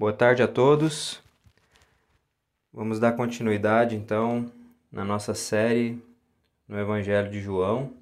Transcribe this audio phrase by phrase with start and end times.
[0.00, 1.22] Boa tarde a todos.
[2.72, 4.50] Vamos dar continuidade então
[4.90, 6.02] na nossa série
[6.66, 7.92] no Evangelho de João.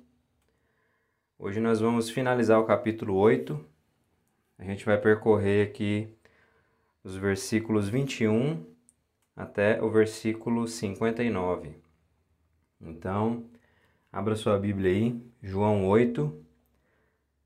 [1.37, 3.59] Hoje nós vamos finalizar o capítulo 8.
[4.61, 6.09] A gente vai percorrer aqui
[7.03, 8.65] os versículos 21
[9.35, 11.75] até o versículo 59.
[12.81, 13.45] Então,
[14.13, 16.45] abra sua Bíblia aí, João 8,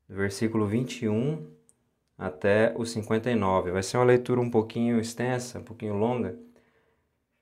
[0.07, 1.43] versículo 21
[2.17, 3.71] até o 59.
[3.71, 6.37] Vai ser uma leitura um pouquinho extensa, um pouquinho longa,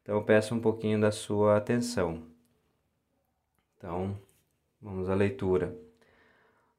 [0.01, 2.23] então eu peço um pouquinho da sua atenção.
[3.77, 4.17] Então,
[4.81, 5.75] vamos à leitura.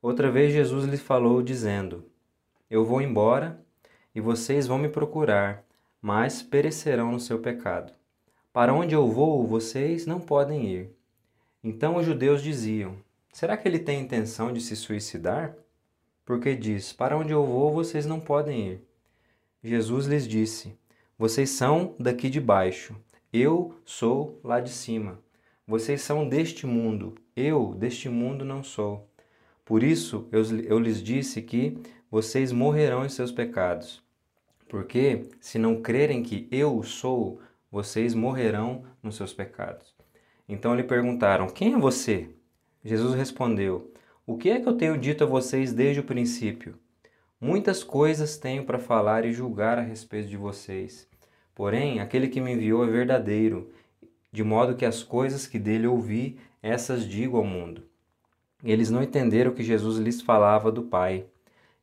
[0.01, 2.05] Outra vez Jesus lhe falou, dizendo:
[2.69, 3.65] Eu vou embora
[4.15, 5.65] e vocês vão me procurar,
[6.01, 7.93] mas perecerão no seu pecado.
[8.53, 10.91] Para onde eu vou, vocês não podem ir.
[11.63, 12.97] Então os judeus diziam:
[13.33, 15.57] Será que ele tem intenção de se suicidar?
[16.25, 18.81] Porque diz: Para onde eu vou, vocês não podem ir.
[19.63, 20.77] Jesus lhes disse:
[21.19, 22.97] Vocês são daqui de baixo,
[23.33, 25.19] eu sou lá de cima.
[25.67, 29.09] Vocês são deste mundo, eu deste mundo não sou.
[29.65, 31.79] Por isso eu, eu lhes disse que
[32.11, 34.03] vocês morrerão em seus pecados.
[34.69, 39.95] Porque, se não crerem que eu sou, vocês morrerão nos seus pecados.
[40.49, 42.29] Então lhe perguntaram: Quem é você?
[42.85, 43.92] Jesus respondeu:
[44.25, 46.79] O que é que eu tenho dito a vocês desde o princípio?
[47.41, 51.09] Muitas coisas tenho para falar e julgar a respeito de vocês.
[51.55, 53.73] Porém, aquele que me enviou é verdadeiro,
[54.31, 57.83] de modo que as coisas que dele ouvi, essas digo ao mundo.
[58.63, 61.27] Eles não entenderam que Jesus lhes falava do Pai.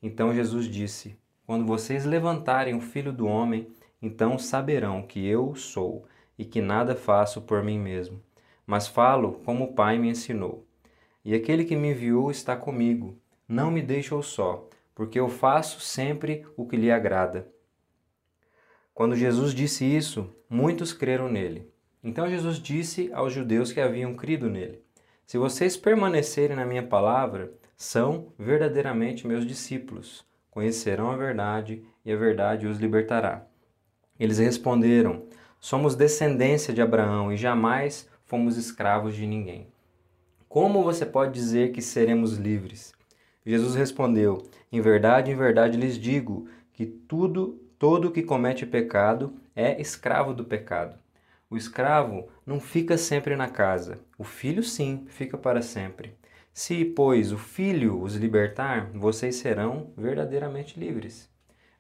[0.02, 3.68] Então Jesus disse: Quando vocês levantarem o Filho do Homem,
[4.02, 6.06] então saberão que eu sou
[6.38, 8.22] e que nada faço por mim mesmo
[8.70, 10.64] mas falo como o Pai me ensinou.
[11.24, 13.18] E aquele que me enviou está comigo,
[13.48, 17.48] não me deixou só, porque eu faço sempre o que lhe agrada.
[18.94, 21.72] Quando Jesus disse isso, muitos creram nele.
[22.04, 24.82] Então Jesus disse aos judeus que haviam crido nele:
[25.26, 30.26] Se vocês permanecerem na minha palavra, são verdadeiramente meus discípulos.
[30.52, 33.46] Conhecerão a verdade e a verdade os libertará.
[34.20, 35.24] Eles responderam:
[35.60, 39.68] Somos descendência de Abraão e jamais fomos escravos de ninguém.
[40.50, 42.92] Como você pode dizer que seremos livres?
[43.46, 49.80] Jesus respondeu: Em verdade, em verdade lhes digo que tudo, todo que comete pecado é
[49.80, 50.98] escravo do pecado.
[51.52, 56.18] O escravo não fica sempre na casa, o filho sim fica para sempre.
[56.52, 61.30] Se, pois, o filho os libertar, vocês serão verdadeiramente livres.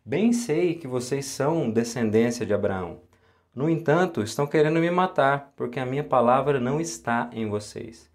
[0.06, 3.02] Bem sei que vocês são descendência de Abraão.
[3.54, 8.09] No entanto, estão querendo me matar, porque a minha palavra não está em vocês.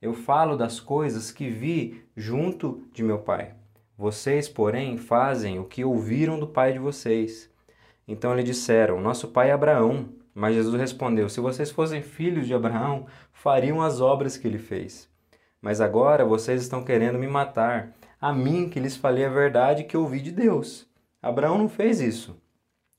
[0.00, 3.54] Eu falo das coisas que vi junto de meu Pai.
[4.00, 7.50] Vocês, porém, fazem o que ouviram do pai de vocês.
[8.08, 10.08] Então lhe disseram: Nosso pai é Abraão.
[10.34, 15.06] Mas Jesus respondeu: Se vocês fossem filhos de Abraão, fariam as obras que ele fez.
[15.60, 19.98] Mas agora vocês estão querendo me matar, a mim que lhes falei a verdade que
[19.98, 20.88] ouvi de Deus.
[21.20, 22.40] Abraão não fez isso.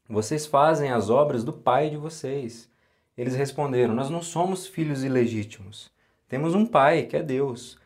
[0.07, 2.69] Vocês fazem as obras do pai de vocês.
[3.17, 5.91] Eles responderam: Nós não somos filhos ilegítimos.
[6.31, 7.77] Temos um pai, que é Deus.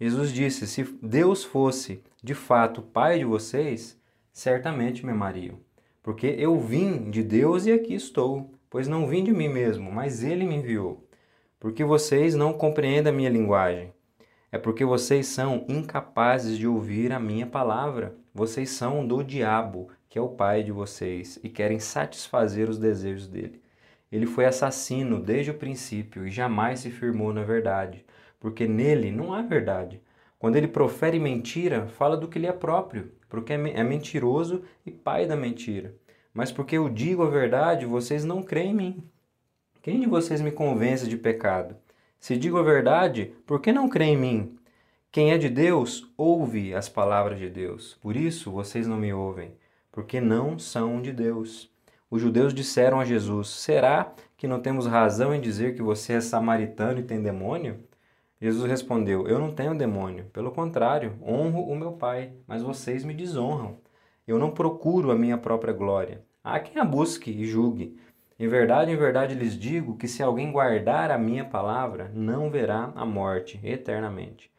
[0.00, 3.96] Jesus disse: Se Deus fosse de fato pai de vocês,
[4.32, 5.60] certamente me amariam.
[6.02, 10.24] Porque eu vim de Deus e aqui estou, pois não vim de mim mesmo, mas
[10.24, 11.06] ele me enviou.
[11.60, 13.92] Porque vocês não compreendem a minha linguagem.
[14.50, 18.16] É porque vocês são incapazes de ouvir a minha palavra.
[18.34, 23.28] Vocês são do diabo, que é o pai de vocês, e querem satisfazer os desejos
[23.28, 23.61] dele.
[24.12, 28.04] Ele foi assassino desde o princípio e jamais se firmou na verdade,
[28.38, 30.02] porque nele não há verdade.
[30.38, 34.90] Quando ele profere mentira, fala do que lhe é próprio, porque é, é mentiroso e
[34.90, 35.94] pai da mentira.
[36.34, 39.10] Mas porque eu digo a verdade, vocês não creem em mim.
[39.80, 41.76] Quem de vocês me convence de pecado?
[42.20, 44.56] Se digo a verdade, por que não crê em mim?
[45.10, 47.98] Quem é de Deus, ouve as palavras de Deus.
[48.00, 49.56] Por isso vocês não me ouvem,
[49.90, 51.71] porque não são de Deus.
[52.12, 56.20] Os judeus disseram a Jesus: Será que não temos razão em dizer que você é
[56.20, 57.80] samaritano e tem demônio?
[58.38, 60.26] Jesus respondeu: Eu não tenho demônio.
[60.26, 63.78] Pelo contrário, honro o meu Pai, mas vocês me desonram.
[64.28, 66.22] Eu não procuro a minha própria glória.
[66.44, 67.98] Há quem a busque e julgue.
[68.38, 72.92] Em verdade, em verdade lhes digo que se alguém guardar a minha palavra, não verá
[72.94, 74.52] a morte eternamente.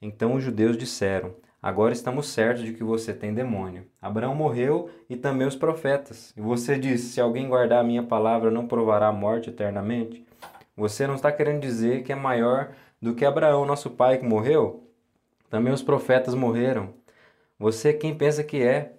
[0.00, 3.86] Então os judeus disseram: Agora estamos certos de que você tem demônio.
[3.98, 6.30] Abraão morreu e também os profetas.
[6.36, 10.26] E você diz: Se alguém guardar a minha palavra, não provará a morte eternamente?
[10.76, 14.86] Você não está querendo dizer que é maior do que Abraão, nosso pai, que morreu?
[15.48, 16.92] Também os profetas morreram.
[17.58, 18.92] Você quem pensa que é?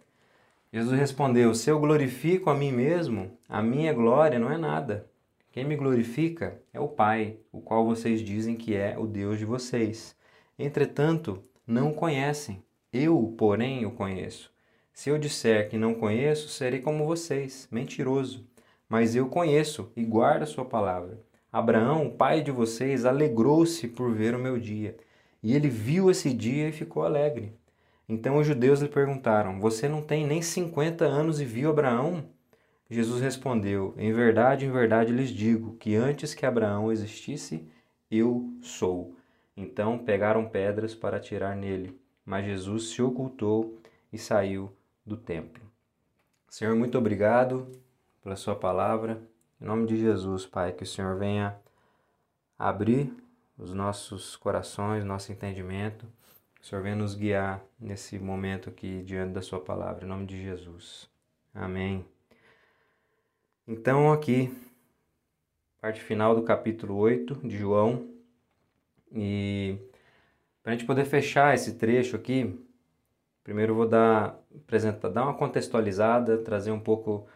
[0.74, 5.06] Jesus respondeu: Se eu glorifico a mim mesmo, a minha glória não é nada.
[5.52, 9.46] Quem me glorifica é o Pai, o qual vocês dizem que é o Deus de
[9.46, 10.16] vocês.
[10.58, 12.64] Entretanto, não conhecem.
[12.92, 14.52] Eu, porém, o conheço.
[14.94, 18.48] Se eu disser que não conheço, serei como vocês, mentiroso.
[18.88, 21.20] Mas eu conheço e guardo a sua palavra.
[21.52, 24.96] Abraão, pai de vocês, alegrou-se por ver o meu dia.
[25.42, 27.54] E ele viu esse dia e ficou alegre.
[28.08, 32.26] Então os judeus lhe perguntaram: Você não tem nem 50 anos e viu Abraão?
[32.90, 37.68] Jesus respondeu: Em verdade, em verdade lhes digo que antes que Abraão existisse,
[38.12, 39.15] eu sou.
[39.56, 43.80] Então pegaram pedras para atirar nele, mas Jesus se ocultou
[44.12, 44.72] e saiu
[45.06, 45.64] do templo.
[46.50, 47.70] Senhor, muito obrigado
[48.24, 49.22] pela Sua palavra.
[49.62, 51.56] Em nome de Jesus, Pai, que o Senhor venha
[52.58, 53.14] abrir
[53.58, 56.06] os nossos corações, nosso entendimento.
[56.62, 60.06] O Senhor venha nos guiar nesse momento aqui diante da Sua palavra.
[60.06, 61.10] Em nome de Jesus.
[61.54, 62.06] Amém.
[63.68, 64.56] Então, aqui,
[65.80, 68.15] parte final do capítulo 8 de João.
[69.14, 69.78] E
[70.64, 72.60] para a gente poder fechar esse trecho aqui,
[73.44, 77.28] primeiro eu vou dar, apresentar, dar uma contextualizada, trazer um pouco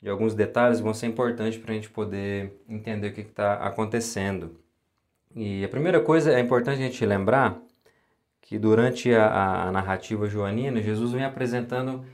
[0.00, 3.54] de alguns detalhes que vão ser importantes para a gente poder entender o que está
[3.54, 4.58] acontecendo.
[5.34, 7.60] E a primeira coisa é importante a gente lembrar
[8.40, 12.04] que durante a, a narrativa joanina, Jesus vem apresentando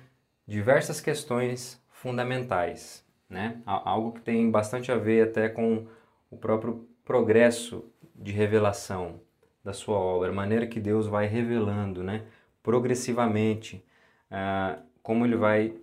[0.47, 3.61] diversas questões fundamentais né?
[3.67, 5.87] Algo que tem bastante a ver até com
[6.31, 7.85] o próprio progresso
[8.19, 9.21] de revelação
[9.65, 12.25] da sua obra, a maneira que Deus vai revelando, né?
[12.63, 13.85] Progressivamente,
[14.31, 15.75] uh, como ele vai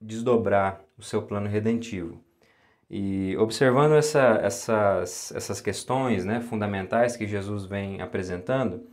[0.00, 2.20] desdobrar o seu plano redentivo.
[2.88, 8.86] E observando essa, essas, essas questões né, fundamentais que Jesus vem apresentando,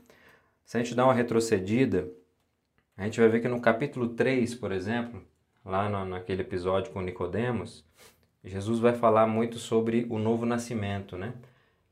[0.65, 2.09] se a gente dá uma retrocedida,
[2.97, 5.21] a gente vai ver que no capítulo 3, por exemplo,
[5.63, 7.85] lá no, naquele episódio com Nicodemos,
[8.43, 11.33] Jesus vai falar muito sobre o novo nascimento, né?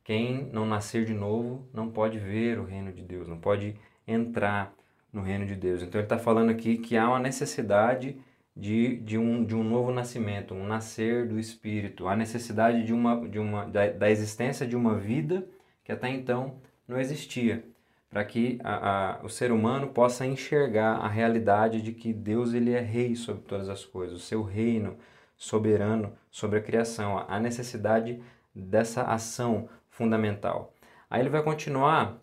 [0.04, 3.76] Quem não nascer de novo não pode ver o reino de Deus, não pode
[4.08, 4.74] entrar
[5.12, 5.82] no reino de Deus.
[5.82, 8.18] Então ele está falando aqui que há uma necessidade
[8.56, 13.28] de, de, um, de um novo nascimento, um nascer do Espírito, a necessidade de uma,
[13.28, 15.48] de uma, da, da existência de uma vida
[15.84, 16.56] que até então
[16.88, 17.64] não existia
[18.10, 22.74] para que a, a, o ser humano possa enxergar a realidade de que Deus ele
[22.74, 24.98] é rei sobre todas as coisas, o seu reino
[25.38, 28.22] soberano sobre a criação, a necessidade
[28.54, 29.70] dessa ação
[30.02, 30.74] fundamental.
[31.08, 32.20] Aí ele vai continuar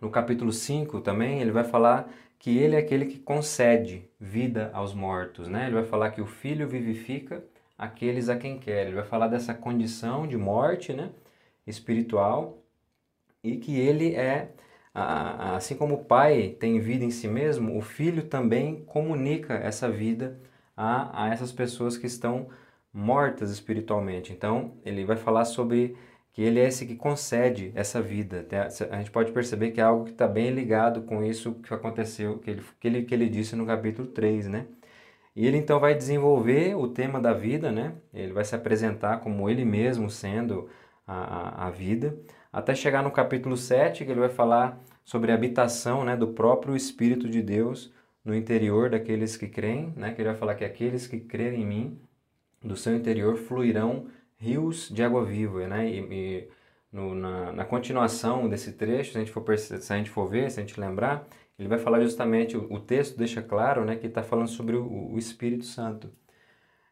[0.00, 4.94] no capítulo 5 também, ele vai falar que ele é aquele que concede vida aos
[4.94, 5.66] mortos, né?
[5.66, 7.44] Ele vai falar que o filho vivifica
[7.76, 8.86] aqueles a quem quer.
[8.86, 11.10] Ele vai falar dessa condição de morte, né,
[11.66, 12.62] espiritual,
[13.44, 14.48] e que ele é
[14.94, 20.40] assim como o pai tem vida em si mesmo, o filho também comunica essa vida
[20.74, 22.48] a, a essas pessoas que estão
[22.92, 24.32] mortas espiritualmente.
[24.32, 25.96] Então, ele vai falar sobre
[26.32, 28.46] que ele é esse que concede essa vida.
[28.90, 32.38] A gente pode perceber que é algo que está bem ligado com isso que aconteceu,
[32.38, 34.66] que ele, que, ele, que ele disse no capítulo 3, né?
[35.34, 37.94] E ele então vai desenvolver o tema da vida, né?
[38.12, 40.68] Ele vai se apresentar como ele mesmo sendo
[41.06, 42.16] a, a, a vida
[42.52, 46.76] até chegar no capítulo 7, que ele vai falar sobre a habitação né, do próprio
[46.76, 47.92] Espírito de Deus
[48.24, 51.66] no interior daqueles que creem, né, que ele vai falar que aqueles que crerem em
[51.66, 52.00] mim,
[52.62, 54.06] do seu interior fluirão
[54.40, 55.68] rios de água viva.
[55.68, 56.48] Né, e, e
[56.92, 60.50] no, na, na, continuação desse trecho, se a, gente for, se a gente for ver,
[60.50, 61.28] se a gente lembrar,
[61.58, 65.12] ele vai falar justamente, o, o texto deixa claro né, que está falando sobre o,
[65.12, 66.10] o Espírito Santo.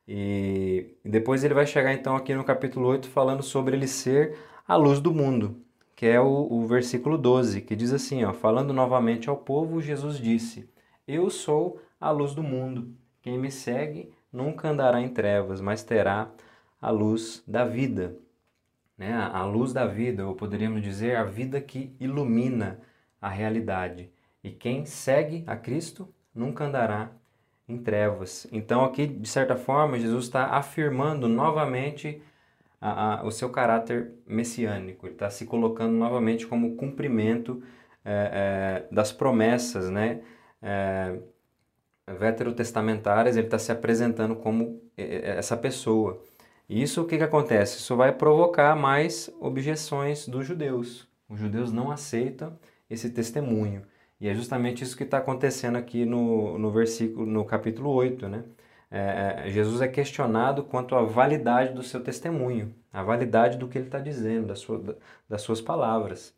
[0.07, 4.38] E, e depois ele vai chegar então aqui no capítulo 8 falando sobre ele ser
[4.67, 5.62] a luz do mundo,
[5.97, 10.19] que é o, o versículo 12, que diz assim, ó, falando novamente ao povo, Jesus
[10.19, 10.71] disse,
[11.07, 16.31] eu sou a luz do mundo, quem me segue nunca andará em trevas, mas terá
[16.80, 18.16] a luz da vida.
[18.97, 19.12] Né?
[19.14, 22.80] A luz da vida, ou poderíamos dizer, a vida que ilumina
[23.20, 24.11] a realidade.
[24.42, 27.11] E quem segue a Cristo nunca andará
[27.68, 28.47] em trevas.
[28.50, 32.23] Então, aqui, de certa forma, Jesus está afirmando novamente
[32.80, 37.62] a, a, o seu caráter messiânico, ele está se colocando novamente como cumprimento
[38.04, 40.20] é, é, das promessas né,
[40.62, 41.18] é,
[42.18, 46.23] veterotestamentárias, ele está se apresentando como essa pessoa.
[46.69, 47.79] Isso o que, que acontece?
[47.79, 51.09] Isso vai provocar mais objeções dos judeus.
[51.29, 52.59] Os judeus não aceitam
[52.91, 53.83] esse testemunho.
[54.21, 58.45] E é justamente isso que está acontecendo aqui no, no versículo, no capítulo 8, né?
[58.91, 63.79] é, é, Jesus é questionado quanto à validade do seu testemunho, a validade do que
[63.79, 64.99] ele está dizendo, das, sua,
[65.29, 66.35] das suas palavras.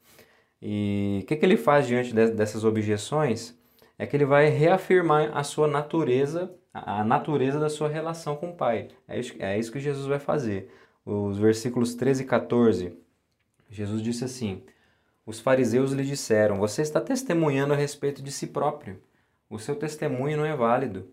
[0.60, 3.58] E o que, que ele faz diante de, dessas objeções?
[3.98, 8.54] É que ele vai reafirmar a sua natureza a natureza da sua relação com o
[8.54, 8.88] Pai.
[9.08, 10.70] É isso, é isso que Jesus vai fazer.
[11.04, 12.96] Os versículos 13 e 14,
[13.68, 14.62] Jesus disse assim:
[15.26, 19.00] Os fariseus lhe disseram: Você está testemunhando a respeito de si próprio.
[19.48, 21.08] O seu testemunho não é válido.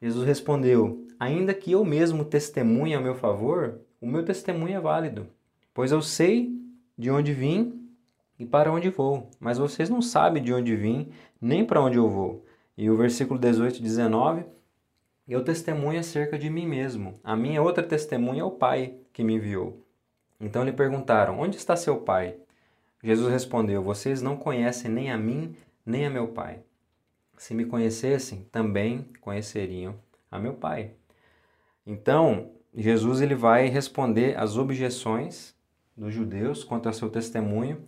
[0.00, 5.28] Jesus respondeu: Ainda que eu mesmo testemunhe a meu favor, o meu testemunho é válido,
[5.72, 6.54] pois eu sei
[6.98, 7.88] de onde vim
[8.38, 11.08] e para onde vou, mas vocês não sabem de onde vim
[11.40, 12.44] nem para onde eu vou.
[12.76, 14.44] E o versículo 18 e 19
[15.32, 17.18] eu testemunho acerca de mim mesmo.
[17.24, 19.84] A minha outra testemunha é o Pai que me enviou.
[20.40, 22.36] Então lhe perguntaram: Onde está seu Pai?
[23.02, 26.60] Jesus respondeu: Vocês não conhecem nem a mim, nem a meu Pai.
[27.36, 29.94] Se me conhecessem, também conheceriam
[30.30, 30.92] a meu Pai.
[31.86, 35.54] Então, Jesus ele vai responder às objeções
[35.96, 37.84] dos judeus quanto ao seu testemunho,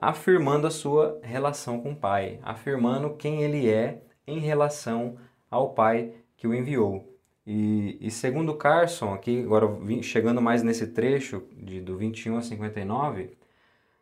[0.00, 5.16] afirmando a sua relação com o Pai, afirmando quem ele é em relação
[5.50, 7.06] ao Pai que o enviou.
[7.46, 9.68] E, e segundo Carson, aqui agora
[10.02, 13.36] chegando mais nesse trecho de, do 21 a 59,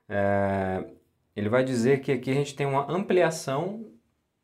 [0.09, 0.85] é,
[1.35, 3.85] ele vai dizer que aqui a gente tem uma ampliação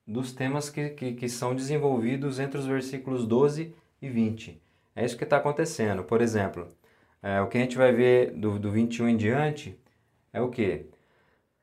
[0.04, 3.72] dos temas que, que, que são desenvolvidos entre os versículos 12
[4.02, 4.60] e 20.
[4.96, 6.02] É isso que está acontecendo.
[6.02, 6.66] Por exemplo,
[7.22, 9.78] é, o que a gente vai ver do, do 21 em diante
[10.32, 10.86] é o que?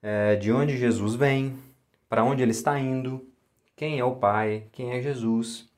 [0.01, 1.57] É, de onde Jesus vem,
[2.07, 3.27] para onde ele está indo,
[3.75, 5.70] quem é o Pai, quem é Jesus.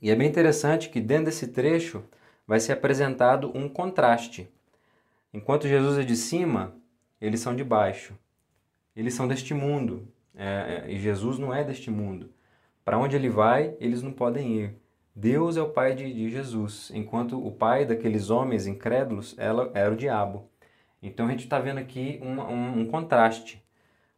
[0.00, 2.04] E é bem interessante que dentro desse trecho
[2.46, 4.48] vai ser apresentado um contraste.
[5.32, 6.74] Enquanto Jesus é de cima,
[7.20, 8.16] eles são de baixo.
[8.94, 10.08] Eles são deste mundo.
[10.34, 12.30] É, é e Jesus não é deste mundo.
[12.84, 14.74] Para onde ele vai, eles não podem ir.
[15.14, 19.92] Deus é o pai de, de Jesus, enquanto o pai daqueles homens incrédulos ela, era
[19.92, 20.48] o diabo.
[21.02, 23.60] Então a gente está vendo aqui um, um, um contraste,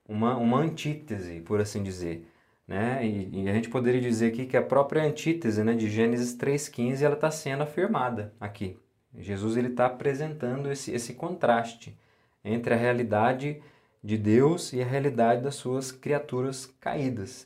[0.07, 2.30] uma, uma antítese, por assim dizer.
[2.71, 3.05] Né?
[3.05, 7.03] E, e, a gente poderia dizer aqui que a própria antítese né, de Gênesis 3,15
[7.03, 8.79] ela está sendo afirmada aqui.
[9.19, 11.99] Jesus ele está apresentando esse, esse contraste
[12.45, 13.61] entre a realidade
[14.05, 17.45] de Deus e a realidade das suas criaturas caídas.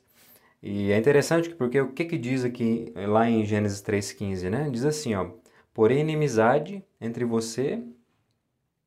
[0.62, 4.68] E é interessante porque o que, que diz aqui lá em Gênesis 3,15, né?
[4.70, 5.30] Diz assim, ó,
[5.72, 7.82] porém inimizade entre você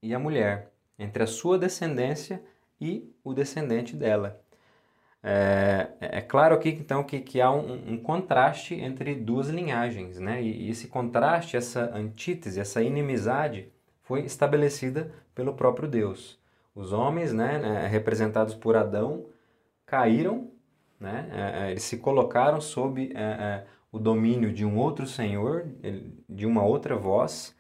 [0.04, 2.44] e a mulher, entre a sua descendência
[2.80, 4.40] e o descendente dela.
[5.24, 10.42] É, é, claro aqui então que, que há um, um, contraste entre duas linhagens, né?
[10.42, 13.72] E, e esse contraste, essa antítese, essa inimizade
[14.04, 16.40] foi estabelecida pelo próprio Deus.
[16.74, 19.26] Os homens, né, né representados por Adão,
[19.86, 20.52] caíram,
[21.00, 21.30] né?
[21.32, 25.66] É, é eles se colocaram sob é, é, o domínio de um outro Senhor,
[26.30, 27.56] de uma outra voz,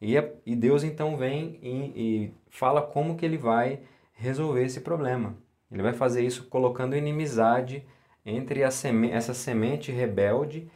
[0.00, 0.14] e,
[0.46, 3.80] e Deus então vem e, e fala como que ele vai
[4.12, 5.36] resolver esse problema.
[5.70, 7.84] Ele vai fazer isso colocando inimizade
[8.24, 10.70] entre seme essa semente rebelde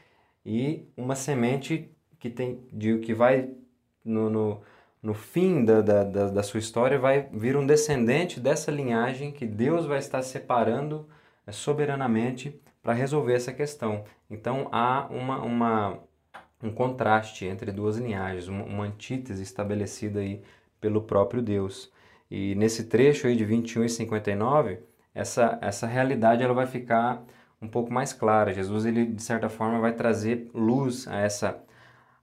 [0.44, 3.50] e uma semente que, tem, de, que vai,
[4.04, 4.61] no, no,
[5.02, 9.87] no fim da, da, da, sua história, vai vir um descendente dessa linhagem que Deus
[9.87, 11.08] vai estar separando
[11.46, 14.04] é, soberanamente para resolver essa questão.
[14.30, 15.99] Então há uma, uma,
[16.62, 20.42] um contraste entre duas linhagens, uma, uma antítese estabelecida aí
[20.80, 21.92] pelo próprio Deus.
[22.34, 24.78] E nesse trecho aí de 21 e 59,
[25.14, 27.22] essa, essa realidade ela vai ficar
[27.60, 28.54] um pouco mais clara.
[28.54, 31.62] Jesus, ele, de certa forma, vai trazer luz a essa,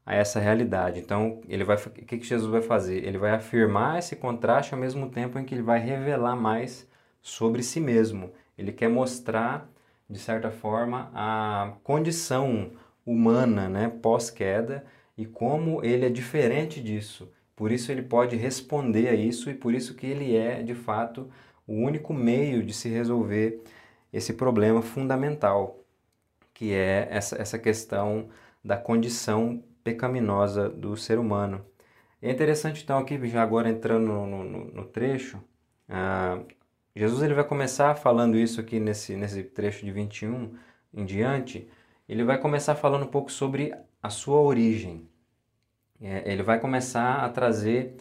[0.04, 1.00] a essa realidade.
[1.00, 3.06] Então, ele vai, o que, que Jesus vai fazer?
[3.06, 6.90] Ele vai afirmar esse contraste ao mesmo tempo em que ele vai revelar mais
[7.22, 8.32] sobre si mesmo.
[8.58, 9.70] Ele quer mostrar,
[10.10, 12.72] de certa forma, a condição
[13.06, 14.84] humana né, pós-queda
[15.16, 17.32] e como ele é diferente disso.
[17.60, 21.30] Por isso ele pode responder a isso e por isso que ele é, de fato,
[21.68, 23.62] o único meio de se resolver
[24.14, 25.84] esse problema fundamental,
[26.54, 28.30] que é essa, essa questão
[28.64, 31.66] da condição pecaminosa do ser humano.
[32.22, 35.38] É interessante então aqui, já agora entrando no, no, no trecho,
[35.90, 36.40] ah,
[36.96, 40.56] Jesus ele vai começar falando isso aqui nesse, nesse trecho de 21
[40.94, 41.68] em diante,
[42.08, 45.10] ele vai começar falando um pouco sobre a sua origem,
[46.02, 47.96] é, ele vai começar a trazer,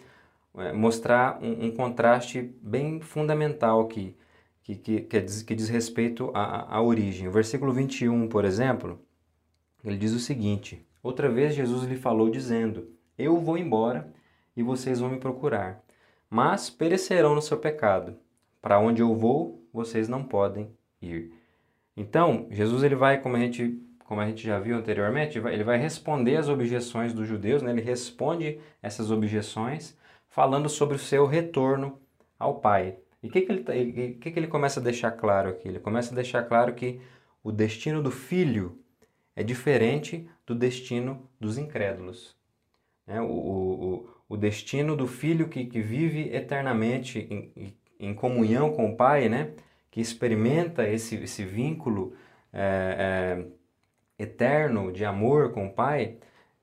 [0.57, 4.17] é, mostrar um, um, contraste bem fundamental aqui,
[4.63, 7.29] que, que, que, diz, que diz respeito à, à origem.
[7.29, 9.01] O versículo 21, por exemplo,
[9.85, 14.13] ele diz o seguinte: Outra vez Jesus lhe falou, dizendo: Eu vou embora
[14.57, 15.83] e vocês vão me procurar,
[16.29, 18.17] mas perecerão no seu pecado.
[18.61, 21.33] Para onde eu vou, vocês não podem ir.
[21.97, 25.77] Então, Jesus ele vai, como a gente como a gente já viu anteriormente, ele vai
[25.77, 27.71] responder às objeções dos judeus, né?
[27.71, 29.95] ele responde essas objeções
[30.31, 32.01] falando sobre o seu retorno
[32.39, 32.97] ao Pai.
[33.23, 35.69] E o que, que, ele, tá, que, que ele começa a deixar claro aqui?
[35.69, 37.03] Ele começa a deixar claro que
[37.45, 38.79] o destino do filho
[39.37, 42.35] é diferente do destino dos incrédulos.
[43.07, 43.21] Né?
[43.21, 48.97] O, o, o destino do filho que, que vive eternamente em, em comunhão com o
[48.97, 49.51] Pai, né?
[49.91, 52.15] que experimenta esse, esse vínculo
[52.51, 53.58] é, é,
[54.19, 56.17] eterno de amor com o Pai,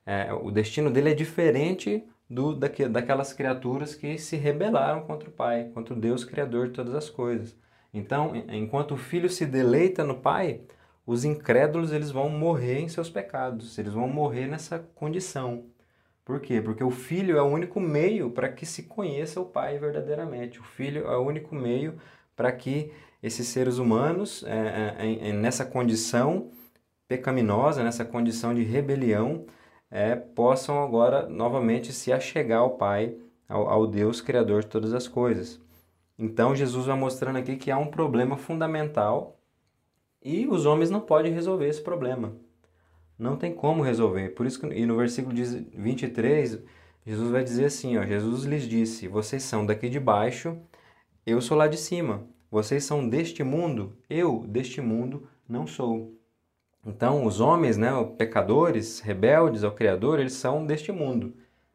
[0.05, 5.31] é, o destino dele é diferente do, daque, daquelas criaturas que se rebelaram contra o
[5.31, 7.55] Pai, contra o Deus Criador de todas as coisas.
[7.93, 10.61] Então, enquanto o filho se deleita no Pai,
[11.05, 15.65] os incrédulos eles vão morrer em seus pecados, eles vão morrer nessa condição.
[16.25, 16.59] Por quê?
[16.59, 20.59] Porque o filho é o único meio para que se conheça o Pai verdadeiramente.
[20.59, 21.99] O filho é o único meio
[22.35, 26.49] para que esses seres humanos, é, é, é, nessa condição
[27.07, 29.45] pecaminosa, nessa condição de rebelião,
[29.89, 33.15] é, possam agora novamente se achegar ao Pai,
[33.47, 35.59] ao, ao Deus Criador de todas as coisas.
[36.17, 39.39] Então Jesus vai mostrando aqui que há um problema fundamental
[40.23, 42.35] e os homens não podem resolver esse problema.
[43.17, 44.29] Não tem como resolver.
[44.29, 46.63] Por isso que e no versículo 23,
[47.05, 50.57] Jesus vai dizer assim, ó, Jesus lhes disse: "Vocês são daqui de baixo,
[51.25, 52.27] eu sou lá de cima.
[52.49, 56.24] Vocês são deste mundo, eu deste mundo não sou."
[56.85, 61.33] Então, os homens, né, pecadores, rebeldes ao Criador, eles são deste mundo,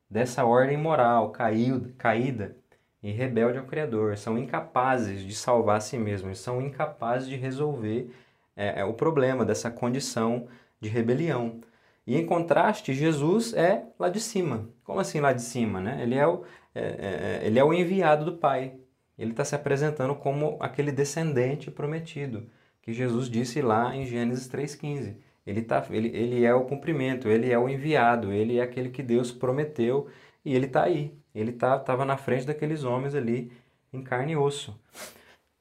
[0.09, 2.57] dessa ordem moral caída, caída
[3.03, 4.17] e rebelde ao Criador.
[4.17, 8.15] São incapazes de salvar a si mesmos, são incapazes de resolver
[8.57, 10.47] é, é, o problema dessa condição
[10.81, 11.61] de rebelião.
[12.07, 14.69] E em contraste, Jesus é lá de cima.
[14.85, 15.81] Como assim lá de cima?
[15.81, 16.01] Né?
[16.03, 18.75] Ele, é o, é, é, é ele é o enviado do Pai.
[19.19, 22.47] Ele está se apresentando como aquele descendente prometido
[22.91, 25.17] que Jesus disse lá em Gênesis 3,15.
[25.47, 29.03] Ele, tá, ele, ele é o cumprimento, ele é o enviado, ele é aquele que
[29.03, 30.09] Deus prometeu
[30.45, 31.15] e ele está aí.
[31.35, 33.53] Ele estava tá, na frente daqueles homens ali
[33.93, 34.79] em carne e osso.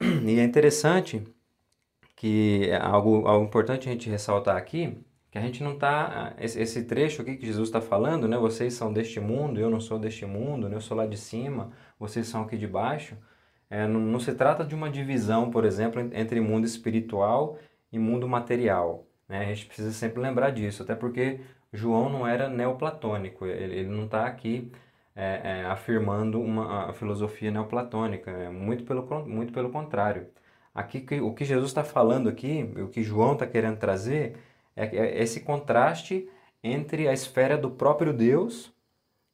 [0.00, 1.22] E é interessante
[2.16, 4.98] que é algo, algo importante a gente ressaltar aqui,
[5.30, 8.36] que a gente não está esse, esse, trecho aqui que Jesus está falando, né?
[8.38, 10.76] Vocês são deste mundo, eu não sou deste mundo, né?
[10.76, 13.14] eu sou lá de cima, vocês são aqui de baixo.
[13.70, 17.58] É, não, não, se trata de uma divisão, por exemplo, entre mundo espiritual
[17.92, 19.06] e mundo material.
[19.28, 19.40] Né?
[19.40, 21.40] A gente precisa sempre lembrar disso, até porque
[21.72, 24.72] João não era neoplatônico, ele, ele não está aqui
[25.14, 30.28] é, é, afirmando uma filosofia neoplatônica, é, muito, pelo, muito pelo contrário.
[30.74, 34.36] Aqui o que Jesus está falando aqui, o que João está querendo trazer,
[34.76, 36.28] é, é esse contraste
[36.62, 38.72] entre a esfera do próprio Deus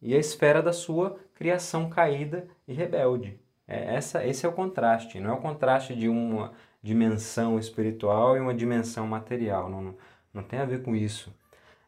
[0.00, 3.38] e a esfera da sua criação caída e rebelde.
[3.68, 6.52] É, essa, esse é o contraste, não é o contraste de uma
[6.82, 9.96] dimensão espiritual e uma dimensão material, não,
[10.32, 11.34] não tem a ver com isso,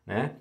[0.06, 0.36] né?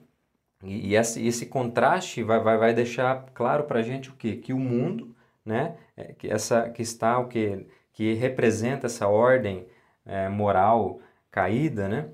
[0.63, 4.37] E, e esse, esse contraste vai, vai, vai deixar claro para a gente o quê?
[4.37, 7.67] Que o mundo, né, é, que, essa, que está o quê?
[7.93, 9.67] Que representa essa ordem
[10.05, 10.99] é, moral
[11.31, 12.09] caída, né,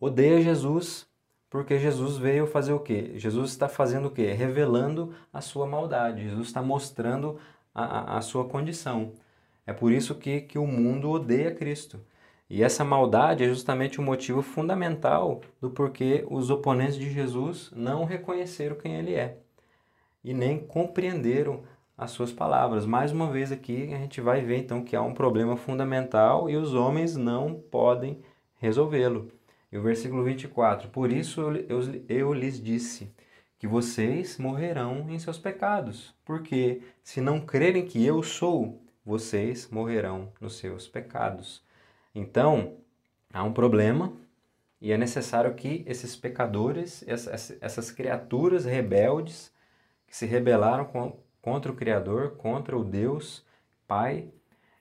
[0.00, 1.08] odeia Jesus
[1.54, 3.12] porque Jesus veio fazer o quê?
[3.14, 4.32] Jesus está fazendo o quê?
[4.32, 6.24] Revelando a sua maldade.
[6.24, 7.38] Jesus está mostrando
[7.74, 9.12] a, a, sua condição.
[9.66, 12.00] É por isso que, que o mundo odeia Cristo.
[12.48, 18.04] E essa maldade é justamente o motivo fundamental do porquê os oponentes de Jesus não
[18.04, 19.38] reconheceram quem ele é
[20.22, 21.62] e nem compreenderam
[21.96, 22.86] as suas palavras.
[22.86, 26.56] Mais uma vez aqui a gente vai ver então que há um problema fundamental e
[26.56, 28.20] os homens não podem
[28.60, 29.30] resolvê-lo.
[29.72, 33.12] E o versículo 24: Por isso eu, eu, eu lhes disse
[33.64, 40.30] que vocês morrerão em seus pecados, porque se não crerem que eu sou, vocês morrerão
[40.38, 41.64] nos seus pecados.
[42.14, 42.76] Então,
[43.32, 44.12] há um problema
[44.82, 49.50] e é necessário que esses pecadores, essas criaturas rebeldes
[50.06, 53.46] que se rebelaram contra o Criador, contra o Deus
[53.88, 54.28] Pai,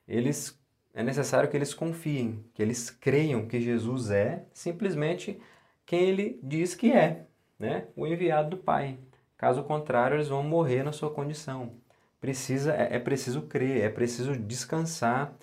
[0.05, 0.61] eles
[0.93, 5.41] é necessário que eles confiem, que eles creiam que Jesus é simplesmente
[5.85, 7.27] quem ele diz que é
[7.63, 8.99] né, o enviado do Pai.
[9.37, 11.77] Caso contrário, eles vão morrer na sua condição.
[12.19, 15.33] Precisa, é, é preciso crer, é preciso descansar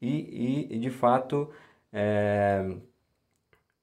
[0.00, 1.50] e, e de fato,
[1.92, 2.76] é,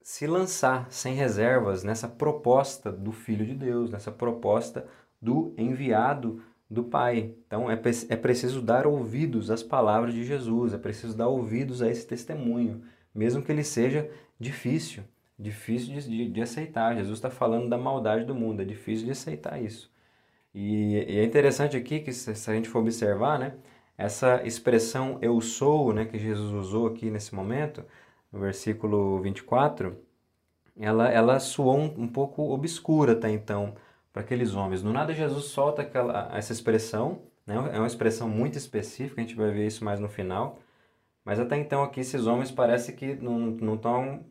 [0.01, 4.87] se lançar sem reservas nessa proposta do Filho de Deus, nessa proposta
[5.21, 7.35] do enviado do Pai.
[7.45, 7.79] Então é,
[8.09, 12.83] é preciso dar ouvidos às palavras de Jesus, é preciso dar ouvidos a esse testemunho,
[13.13, 15.03] mesmo que ele seja difícil
[15.43, 16.95] difícil de, de, de aceitar.
[16.95, 19.91] Jesus está falando da maldade do mundo, é difícil de aceitar isso.
[20.53, 23.55] E, e, é interessante aqui que, se, a gente for observar, né,
[23.97, 27.83] essa expressão eu sou, né, que Jesus usou aqui nesse momento,
[28.31, 29.97] no versículo 24,
[30.79, 33.75] ela, ela soou um, um pouco obscura até então
[34.11, 34.83] para aqueles homens.
[34.83, 39.35] No nada, Jesus solta aquela, essa expressão, né, é uma expressão muito específica, a gente
[39.35, 40.59] vai ver isso mais no final.
[41.25, 44.25] Mas até então aqui esses homens parece que não estão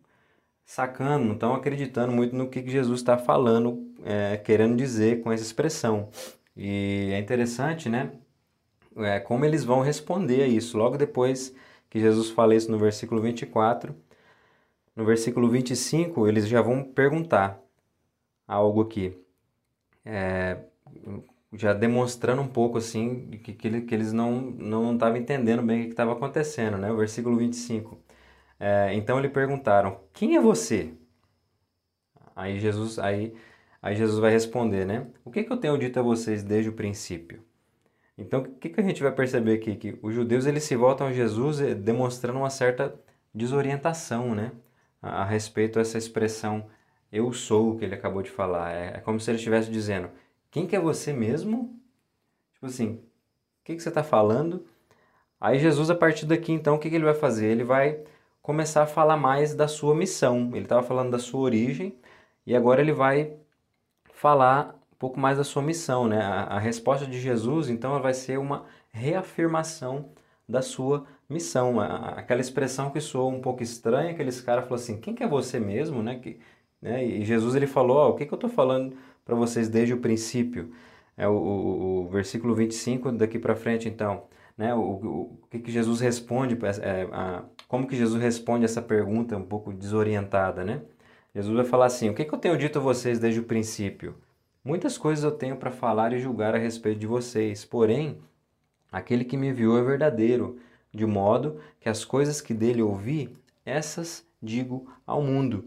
[0.64, 5.42] sacando, não estão acreditando muito no que Jesus está falando, é, querendo dizer com essa
[5.42, 6.08] expressão.
[6.56, 8.12] E é interessante, né?
[8.96, 10.76] É, como eles vão responder a isso.
[10.76, 11.54] Logo depois
[11.88, 13.94] que Jesus fala isso no versículo 24,
[14.94, 17.60] no versículo 25, eles já vão perguntar
[18.46, 19.16] algo aqui.
[20.04, 20.58] É,
[21.54, 26.12] já demonstrando um pouco assim que, que, eles não estavam entendendo bem o que estava
[26.12, 26.90] acontecendo, né?
[26.90, 27.98] O versículo 25.
[28.64, 30.94] É, então lhe perguntaram: Quem é você?
[32.36, 33.34] Aí Jesus, aí,
[33.82, 35.08] aí Jesus vai responder, né?
[35.24, 37.42] O que, que eu tenho dito a vocês desde o princípio?
[38.16, 39.74] Então, o que, que a gente vai perceber aqui?
[39.74, 42.94] Que os judeus eles se voltam a Jesus eh, demonstrando uma certa
[43.34, 44.52] desorientação, né?
[45.02, 46.66] A, a respeito dessa expressão
[47.10, 48.72] eu sou, que ele acabou de falar.
[48.72, 50.08] É, é como se ele estivesse dizendo:
[50.52, 51.76] Quem que é você mesmo?
[52.54, 54.64] Tipo assim, o que, que você está falando?
[55.40, 57.46] Aí Jesus, a partir daqui, então, o que, que ele vai fazer?
[57.46, 58.04] Ele vai
[58.42, 60.50] começar a falar mais da sua missão.
[60.52, 61.94] Ele estava falando da sua origem
[62.46, 63.32] e agora ele vai
[64.14, 66.20] falar um pouco mais da sua missão, né?
[66.20, 70.10] A, a resposta de Jesus, então, vai ser uma reafirmação
[70.48, 71.80] da sua missão.
[71.80, 75.58] Aquela expressão que soou um pouco estranha, aqueles caras falaram assim, quem que é você
[75.60, 76.18] mesmo, né?
[76.18, 76.38] Que,
[76.80, 77.04] né?
[77.04, 80.00] E Jesus ele falou, ó, o que, que eu estou falando para vocês desde o
[80.00, 80.72] princípio?
[81.16, 84.24] É o, o, o versículo 25 daqui para frente, então.
[84.56, 84.74] Né?
[84.74, 89.34] O, o, o que, que Jesus responde, é, a, como que Jesus responde essa pergunta
[89.34, 90.82] um pouco desorientada, né?
[91.34, 94.14] Jesus vai falar assim: O que, que eu tenho dito a vocês desde o princípio?
[94.62, 98.18] Muitas coisas eu tenho para falar e julgar a respeito de vocês, porém,
[98.92, 100.58] aquele que me enviou é verdadeiro,
[100.92, 105.64] de modo que as coisas que dele ouvi, essas digo ao mundo.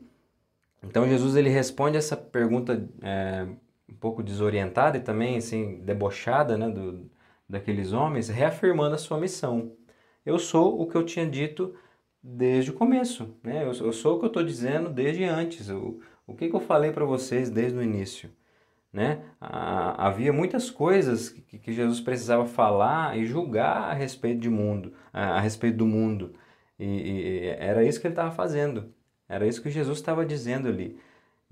[0.83, 3.47] Então Jesus ele responde essa pergunta é,
[3.89, 7.09] um pouco desorientada e também assim debochada, né, do,
[7.49, 9.71] daqueles homens, reafirmando a sua missão.
[10.23, 11.73] Eu sou o que eu tinha dito
[12.27, 13.63] desde o começo, né?
[13.63, 15.69] Eu, eu sou o que eu estou dizendo desde antes.
[15.69, 18.31] O, o que, que eu falei para vocês desde o início,
[18.91, 19.23] né?
[19.39, 24.93] Ah, havia muitas coisas que, que, Jesus precisava falar e julgar a respeito de mundo,
[25.13, 26.33] a, a respeito do mundo.
[26.79, 28.91] E, e, era isso que ele estava fazendo.
[29.29, 30.97] Era isso que Jesus estava dizendo ali.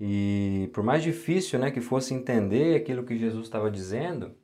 [0.00, 4.34] E por mais difícil, né, que fosse entender aquilo que Jesus estava dizendo,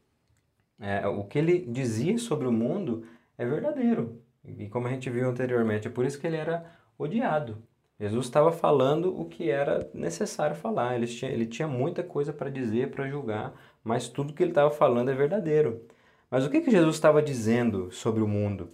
[0.78, 3.04] é, o que ele dizia sobre o mundo
[3.36, 4.22] é verdadeiro.
[4.44, 6.64] E como a gente viu anteriormente, é por isso que ele era
[6.98, 7.62] odiado.
[8.00, 10.94] Jesus estava falando o que era necessário falar.
[10.96, 14.70] Ele tinha, ele tinha muita coisa para dizer, para julgar, mas tudo que ele estava
[14.70, 15.82] falando é verdadeiro.
[16.30, 18.70] Mas o que, que Jesus estava dizendo sobre o mundo?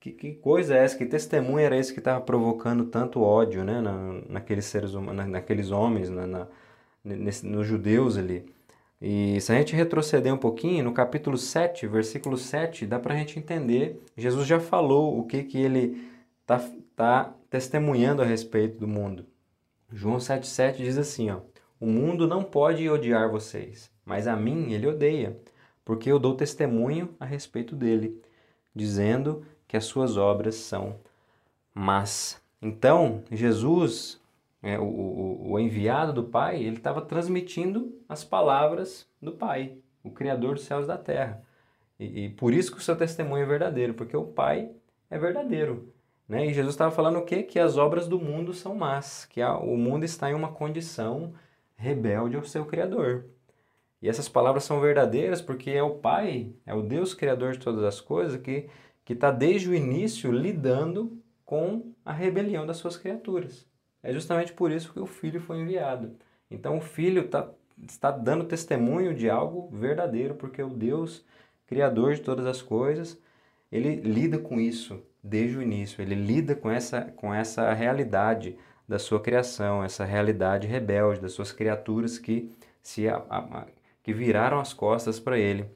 [0.00, 0.96] Que, que, coisa é essa?
[0.96, 3.80] Que testemunho era esse que estava provocando tanto ódio né?
[3.80, 6.48] na, naqueles seres humanos, naqueles homens, na, na,
[7.04, 8.51] nesse, nos judeus ali?
[9.04, 13.16] E se a gente retroceder um pouquinho, no capítulo 7, versículo 7, dá para a
[13.16, 14.00] gente entender.
[14.16, 16.08] Jesus já falou o que, que ele
[16.40, 19.26] está tá testemunhando a respeito do mundo.
[19.92, 21.40] João 7,7 diz assim: ó,
[21.80, 25.36] O mundo não pode odiar vocês, mas a mim ele odeia,
[25.84, 28.22] porque eu dou testemunho a respeito dele,
[28.72, 30.94] dizendo que as suas obras são
[31.74, 32.40] más.
[32.62, 34.21] Então, Jesus
[34.62, 40.10] é, o, o, o, enviado do Pai, ele estava transmitindo as palavras do Pai, o
[40.10, 41.42] Criador dos céus e da terra.
[41.98, 44.70] E, e, por isso que o seu testemunho é verdadeiro, porque o Pai
[45.10, 45.92] é verdadeiro.
[46.28, 46.46] Né?
[46.46, 47.42] E Jesus estava falando o quê?
[47.42, 51.34] Que as obras do mundo são más, que a, o mundo está em uma condição
[51.74, 53.26] rebelde ao seu Criador.
[54.00, 57.82] E essas palavras são verdadeiras porque é o Pai, é o Deus Criador de todas
[57.82, 58.68] as coisas, que
[59.08, 63.71] está desde o início lidando com a rebelião das suas criaturas.
[64.02, 66.16] É justamente por isso que o filho foi enviado.
[66.50, 67.48] Então o filho tá,
[67.88, 71.24] está dando testemunho de algo verdadeiro, porque o Deus,
[71.66, 73.18] Criador de todas as coisas,
[73.70, 76.02] ele lida com isso desde o início.
[76.02, 81.52] Ele lida com essa, com essa realidade da sua criação, essa realidade rebelde das suas
[81.52, 83.66] criaturas que se a, a,
[84.02, 85.66] que viraram as costas para ele,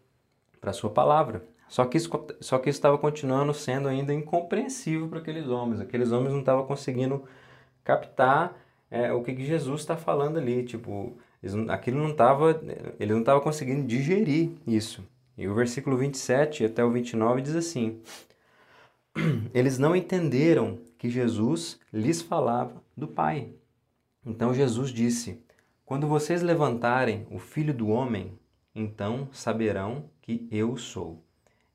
[0.61, 1.43] para sua palavra.
[1.69, 2.11] Só que, isso,
[2.41, 5.81] só que isso estava continuando sendo ainda incompreensível para aqueles homens.
[5.81, 7.25] Aqueles homens não estavam conseguindo
[7.87, 10.65] captar é, o que, que Jesus está falando ali.
[10.65, 11.17] Tipo,
[11.69, 12.61] aquilo não estava,
[12.99, 15.07] ele não estava conseguindo digerir isso.
[15.39, 18.03] E o versículo 27 até o 29 diz assim:
[19.55, 23.51] Eles não entenderam que Jesus lhes falava do Pai.
[24.25, 25.41] Então Jesus disse:
[25.85, 28.37] Quando vocês levantarem o Filho do Homem,
[28.75, 31.23] então saberão que eu sou,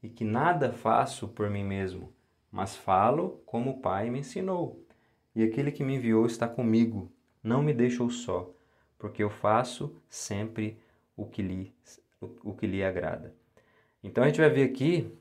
[0.03, 2.11] e que nada faço por mim mesmo,
[2.51, 4.80] mas falo como o Pai me ensinou
[5.35, 7.11] e aquele que me enviou está comigo.
[7.43, 8.53] Não me deixou só,
[8.97, 10.77] porque eu faço sempre
[11.15, 11.73] o que lhe,
[12.19, 13.33] o, o que lhe agrada.
[14.03, 15.11] Então a gente vai ver aqui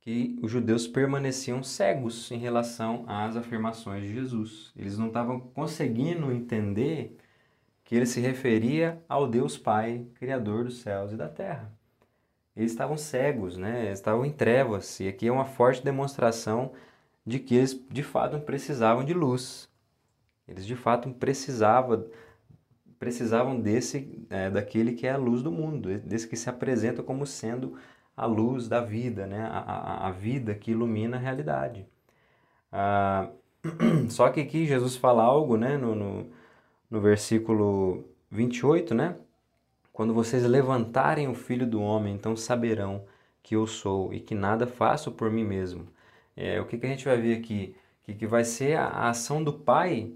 [0.00, 4.72] que os judeus permaneciam cegos em relação às afirmações de Jesus.
[4.76, 7.16] Eles não estavam conseguindo entender
[7.84, 11.72] que ele se referia ao Deus Pai, Criador dos céus e da terra.
[12.56, 13.86] Eles estavam cegos, né?
[13.86, 16.72] Eles estavam em trevas, e aqui é uma forte demonstração
[17.26, 19.68] de que eles de fato precisavam de luz.
[20.48, 22.06] Eles de fato precisavam
[22.98, 27.26] precisavam desse é, daquele que é a luz do mundo, desse que se apresenta como
[27.26, 27.76] sendo
[28.16, 29.42] a luz da vida, né?
[29.50, 31.86] a, a, a vida que ilumina a realidade.
[32.70, 33.30] Ah,
[34.10, 35.78] só que aqui Jesus fala algo né?
[35.78, 36.30] no, no,
[36.90, 39.16] no versículo 28, né?
[39.92, 43.04] Quando vocês levantarem o Filho do Homem, então saberão
[43.42, 45.88] que eu sou e que nada faço por mim mesmo.
[46.42, 47.76] É, o que, que a gente vai ver aqui?
[48.02, 50.10] Que, que vai ser a, a ação do Pai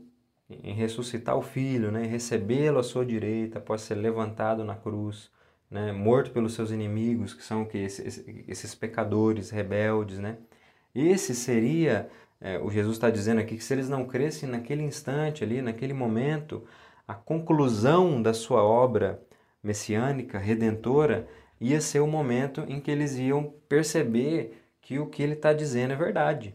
[0.48, 2.06] em ressuscitar o Filho, né?
[2.06, 5.30] recebê-lo à sua direita após ser levantado na cruz,
[5.70, 5.92] né?
[5.92, 7.76] morto pelos seus inimigos, que são que?
[7.76, 10.18] Esses, esses pecadores rebeldes.
[10.18, 10.38] Né?
[10.94, 12.08] Esse seria,
[12.40, 15.92] é, o Jesus está dizendo aqui, que se eles não crescem naquele instante ali, naquele
[15.92, 16.64] momento,
[17.06, 19.22] a conclusão da sua obra
[19.62, 21.28] messiânica, redentora,
[21.60, 25.94] ia ser o momento em que eles iam perceber que o que ele está dizendo
[25.94, 26.54] é verdade.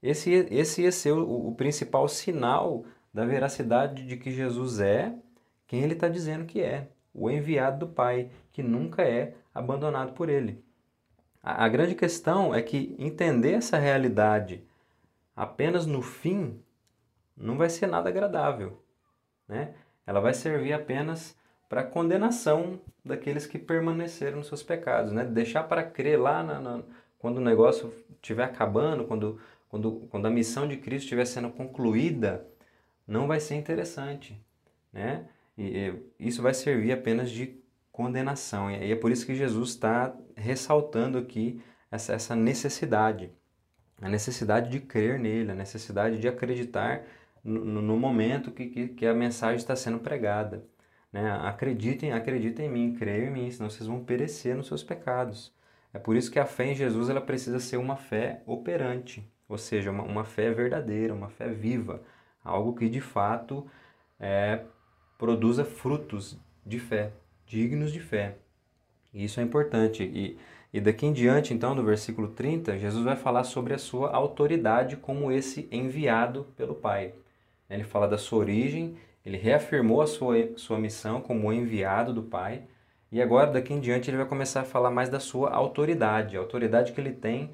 [0.00, 5.12] Esse, esse ia ser o, o principal sinal da veracidade de que Jesus é
[5.66, 10.28] quem ele está dizendo que é, o enviado do Pai, que nunca é abandonado por
[10.28, 10.62] ele.
[11.42, 14.64] A, a grande questão é que entender essa realidade
[15.34, 16.60] apenas no fim
[17.36, 18.80] não vai ser nada agradável.
[19.48, 19.74] Né?
[20.06, 21.36] Ela vai servir apenas
[21.68, 25.24] para condenação daqueles que permaneceram nos seus pecados, né?
[25.24, 26.82] Deixar para crer lá na, na,
[27.24, 32.46] quando o negócio estiver acabando, quando, quando, quando a missão de Cristo estiver sendo concluída,
[33.06, 34.38] não vai ser interessante,
[34.92, 35.26] né?
[35.56, 37.58] E, e isso vai servir apenas de
[37.90, 38.70] condenação.
[38.70, 43.32] E é por isso que Jesus está ressaltando aqui essa, essa necessidade,
[44.02, 47.06] a necessidade de crer nele, a necessidade de acreditar
[47.42, 50.62] no, no momento que, que, que a mensagem está sendo pregada.
[51.10, 51.32] Né?
[51.40, 55.54] Acreditem, acreditem em mim, creiam em mim, senão vocês vão perecer nos seus pecados.
[55.94, 59.56] É por isso que a fé em Jesus ela precisa ser uma fé operante, ou
[59.56, 62.02] seja, uma, uma fé verdadeira, uma fé viva,
[62.44, 63.66] algo que de fato
[64.20, 64.60] é,
[65.16, 67.12] produza frutos de fé,
[67.46, 68.36] dignos de fé.
[69.12, 70.02] E isso é importante.
[70.02, 70.36] E,
[70.72, 74.96] e daqui em diante, então, no versículo 30, Jesus vai falar sobre a sua autoridade
[74.96, 77.14] como esse enviado pelo Pai.
[77.70, 82.62] Ele fala da sua origem ele reafirmou a sua, sua missão como enviado do Pai.
[83.10, 86.40] E agora, daqui em diante, ele vai começar a falar mais da sua autoridade, a
[86.40, 87.50] autoridade que ele tem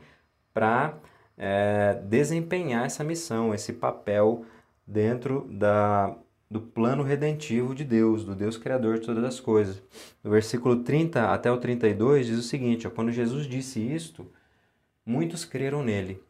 [0.53, 0.95] para
[1.37, 4.45] é, desempenhar essa missão, esse papel
[4.87, 6.17] dentro da,
[6.51, 9.83] do plano redentivo de Deus, do Deus Criador de todas as coisas.
[10.23, 14.27] No versículo 30 até o 32 diz o seguinte: ó, quando Jesus disse isto,
[15.07, 16.23] muitos creram nele.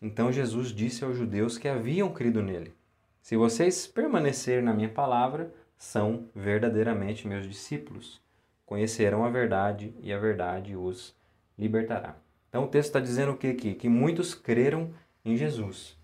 [0.00, 2.74] Então Jesus disse aos judeus que haviam crido nele.
[3.20, 8.20] Se vocês permanecerem na minha palavra, são verdadeiramente meus discípulos.
[8.66, 11.16] Conhecerão a verdade e a verdade os
[11.56, 12.16] libertará.
[12.48, 13.74] Então o texto está dizendo o que aqui?
[13.74, 14.92] Que muitos creram
[15.24, 15.96] em Jesus.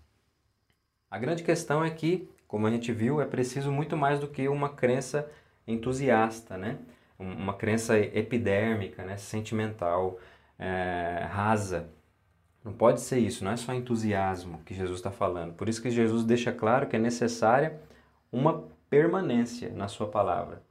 [1.11, 4.47] A grande questão é que, como a gente viu, é preciso muito mais do que
[4.47, 5.29] uma crença
[5.67, 6.79] entusiasta, né?
[7.19, 9.17] uma crença epidérmica, né?
[9.17, 10.19] sentimental,
[10.57, 11.89] é, rasa.
[12.63, 15.53] Não pode ser isso, não é só entusiasmo que Jesus está falando.
[15.53, 17.79] Por isso que Jesus deixa claro que é necessária
[18.31, 20.61] uma permanência na sua palavra.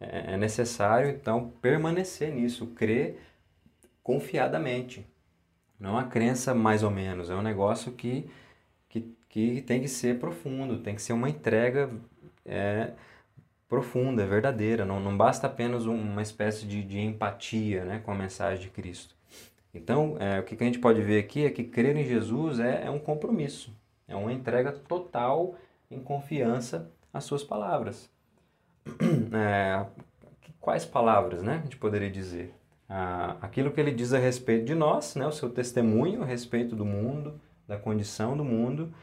[0.00, 3.20] É, é necessário, então, permanecer nisso, crer
[4.02, 5.06] confiadamente.
[5.78, 8.28] Não é uma crença mais ou menos, é um negócio que,
[8.88, 11.90] que, que tem que ser profundo, tem que ser uma entrega
[12.44, 12.92] é,
[13.68, 14.84] profunda, verdadeira.
[14.84, 19.14] Não, não basta apenas uma espécie de, de empatia né, com a mensagem de Cristo.
[19.74, 22.84] Então, é, o que a gente pode ver aqui é que crer em Jesus é,
[22.86, 23.72] é um compromisso,
[24.06, 25.56] é uma entrega total
[25.90, 28.08] em confiança às suas palavras.
[29.36, 29.84] É,
[30.60, 31.58] quais palavras, né?
[31.58, 32.54] A gente poderia dizer.
[32.88, 35.26] Ah, aquilo que ele diz a respeito de nós, né?
[35.26, 38.94] o seu testemunho a respeito do mundo, da condição do mundo,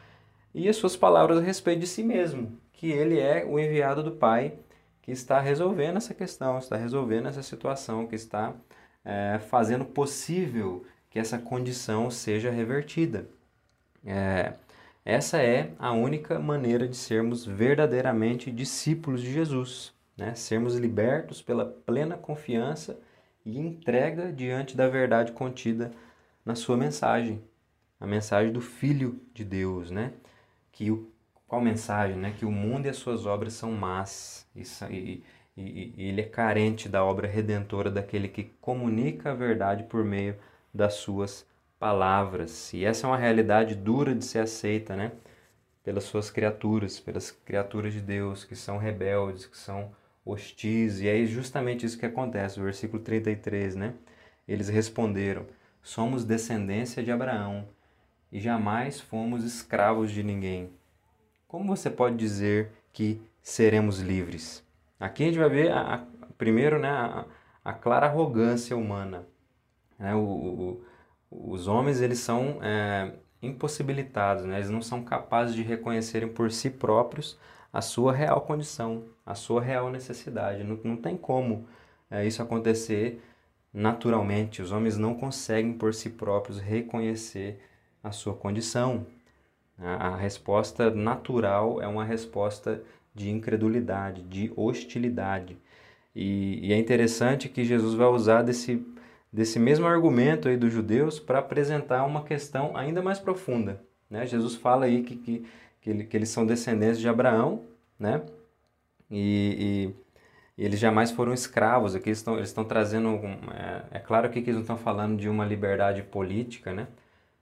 [0.54, 4.12] e as suas palavras a respeito de si mesmo, que ele é o enviado do
[4.12, 4.54] Pai
[5.02, 8.54] que está resolvendo essa questão, está resolvendo essa situação, que está
[9.04, 13.28] é, fazendo possível que essa condição seja revertida.
[14.06, 14.54] É,
[15.04, 20.36] essa é a única maneira de sermos verdadeiramente discípulos de Jesus, né?
[20.36, 23.00] sermos libertos pela plena confiança
[23.44, 25.92] e entrega diante da verdade contida
[26.46, 27.42] na sua mensagem,
[28.00, 30.14] a mensagem do Filho de Deus, né?
[30.72, 31.12] Que o,
[31.48, 32.34] qual mensagem, né?
[32.38, 35.24] Que o mundo e as suas obras são más e, e,
[35.58, 40.36] e, ele é carente da obra redentora daquele que comunica a verdade por meio
[40.74, 41.46] das suas
[41.82, 42.72] palavras.
[42.76, 45.14] E essa é uma realidade dura de ser aceita, né?
[45.84, 49.92] Pelas suas criaturas, pelas criaturas de Deus que são rebeldes, que são
[50.24, 51.02] hostis.
[51.02, 53.96] E é justamente isso que acontece, o versículo 33, né?
[54.48, 55.48] Eles responderam:
[55.82, 57.68] Somos descendência de Abraão
[58.32, 60.70] e jamais fomos escravos de ninguém.
[61.48, 64.64] Como você pode dizer que seremos livres?
[65.00, 67.26] Aqui a gente vai ver, a, a primeiro, né, a,
[67.66, 69.26] a, clara arrogância humana.
[69.98, 70.14] Né?
[70.14, 70.86] O, o,
[71.32, 74.58] os homens eles são é, impossibilitados, né?
[74.58, 77.40] eles não são capazes de reconhecerem por si próprios
[77.72, 80.64] a sua real condição, a sua real necessidade.
[80.64, 81.68] Não, não tem como
[82.10, 83.22] é, isso acontecer
[83.74, 84.62] naturalmente.
[84.62, 87.60] Os homens não conseguem por si próprios reconhecer
[88.04, 89.06] a sua condição.
[89.78, 92.84] A, resposta natural é uma resposta
[93.16, 95.58] de incredulidade, de hostilidade.
[96.16, 98.86] E, e, é interessante que Jesus vai usar desse,
[99.32, 103.82] desse mesmo argumento aí dos judeus para apresentar uma questão ainda mais profunda.
[104.10, 104.26] Né?
[104.26, 105.48] Jesus fala aí que, que,
[105.82, 107.64] que, ele, que eles são descendentes de Abraão,
[107.98, 108.22] né?
[109.10, 109.94] E,
[110.58, 111.96] e, eles jamais foram escravos.
[111.96, 113.10] Aqui eles estão, eles estão trazendo.
[113.54, 116.88] É, é claro que eles não estão falando de uma liberdade política, né?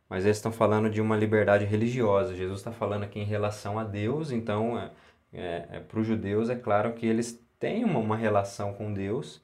[0.08, 2.36] Mas eles estão falando de uma liberdade religiosa.
[2.36, 4.92] Jesus está falando aqui em relação a Deus, então, é,
[5.34, 9.42] é, é para os judeus, é claro que eles têm uma, uma relação com Deus,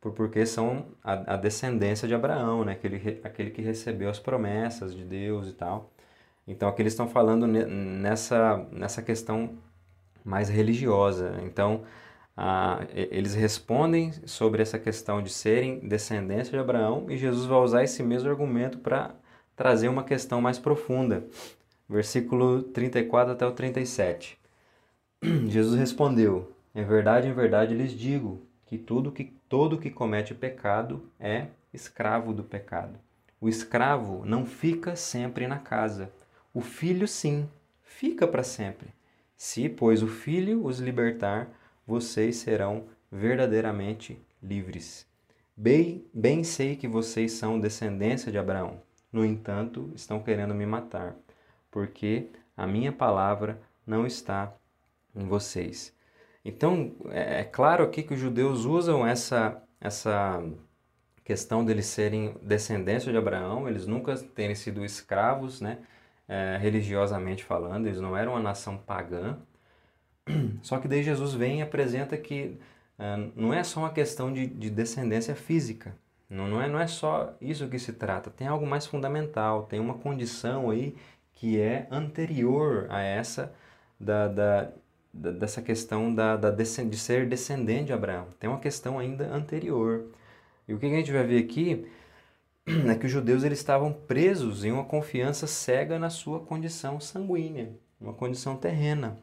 [0.00, 2.72] porque são a, a, descendência de Abraão, né?
[2.72, 5.90] aquele, aquele que recebeu as promessas de Deus e tal.
[6.48, 9.58] Então, aqui eles estão falando nessa, nessa questão
[10.24, 11.38] mais religiosa.
[11.44, 11.82] Então,
[12.36, 17.84] ah, eles respondem sobre essa questão de serem descendência de Abraão e Jesus vai usar
[17.84, 19.14] esse mesmo argumento para
[19.54, 21.24] trazer uma questão mais profunda.
[21.88, 24.38] Versículo 34 até o 37.
[25.48, 31.10] Jesus respondeu: Em verdade, em verdade lhes digo que tudo que todo que comete pecado
[31.18, 33.00] é escravo do pecado.
[33.40, 36.12] O escravo não fica sempre na casa.
[36.54, 37.48] O filho sim,
[37.82, 38.86] fica para sempre.
[39.36, 41.50] Se, pois, o filho os libertar,
[41.84, 45.04] vocês serão verdadeiramente livres.
[45.56, 48.80] Bem, bem sei que vocês são descendência de Abraão
[49.12, 51.16] no entanto, estão querendo me matar,
[51.72, 54.54] porque a minha palavra não está
[55.12, 55.92] em vocês.
[56.44, 60.42] Então, é, é claro aqui que os judeus usam essa, essa
[61.24, 65.78] questão deles serem descendência de Abraão, eles nunca terem sido escravos, né?
[66.28, 69.38] É, religiosamente falando, eles não eram uma nação pagã.
[70.62, 72.58] Só que daí Jesus vem e apresenta que
[72.98, 75.96] é, não é só uma questão de, de descendência física,
[76.28, 79.80] não, não, é, não é só isso que se trata, tem algo mais fundamental, tem
[79.80, 80.94] uma condição aí
[81.34, 83.52] que é anterior a essa
[83.98, 84.72] da, da, da
[85.12, 88.28] dessa questão da, da de ser descendente de Abraão.
[88.38, 90.06] Tem uma questão ainda anterior.
[90.68, 91.86] E o que a gente vai ver aqui
[92.88, 97.72] é que os judeus eles estavam presos em uma confiança cega na sua condição sanguínea,
[98.00, 99.18] uma condição terrena.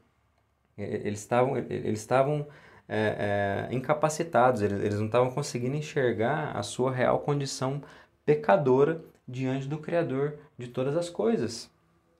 [0.78, 2.46] Eles estavam, eles estavam
[2.88, 7.82] é, é, incapacitados, eles, eles não estavam conseguindo enxergar a sua real condição
[8.26, 11.70] pecadora diante do Criador de todas as coisas.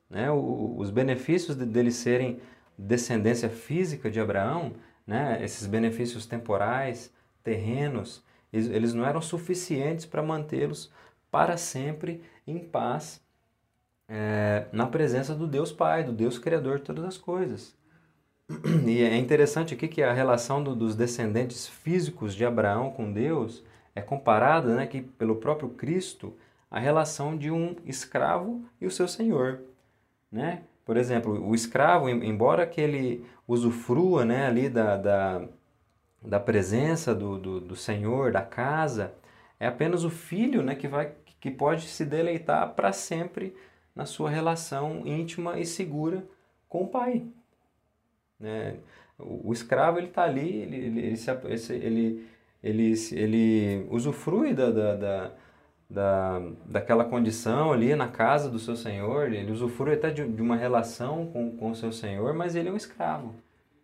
[0.10, 0.32] Né?
[0.32, 2.40] O, os benefícios de, deles serem
[2.78, 4.74] descendência física de Abraão,
[5.06, 5.40] né?
[5.42, 7.12] esses benefícios temporais,
[7.44, 10.92] terrenos, eles, não eram suficientes para mantê-los
[11.30, 13.22] para sempre em paz
[14.08, 17.76] é, na presença do Deus Pai, do Deus Criador de todas as coisas.
[18.86, 23.64] E é interessante aqui que a relação do, dos descendentes físicos de Abraão com Deus
[23.94, 26.34] é comparada, né, que pelo próprio Cristo,
[26.72, 29.62] a relação de um escravo e o seu senhor,
[30.32, 30.64] né?
[30.88, 35.46] Por exemplo, o escravo, embora que ele usufrua, né, ali da, da,
[36.22, 39.14] da presença do, do, do senhor, da casa,
[39.60, 43.54] é apenas o filho, né, que vai que pode se deleitar para sempre
[43.94, 46.26] na sua relação íntima e segura
[46.70, 47.28] com o pai,
[48.40, 48.78] né?
[49.20, 52.30] O, o escravo ele está ali, ele, ele, ele, ele,
[52.64, 55.32] ele, ele usufrui da, da, da,
[55.90, 60.56] da, daquela condição ali na casa do seu senhor, ele usufrui até de, de uma
[60.56, 63.34] relação com, com o seu senhor, mas ele é um escravo.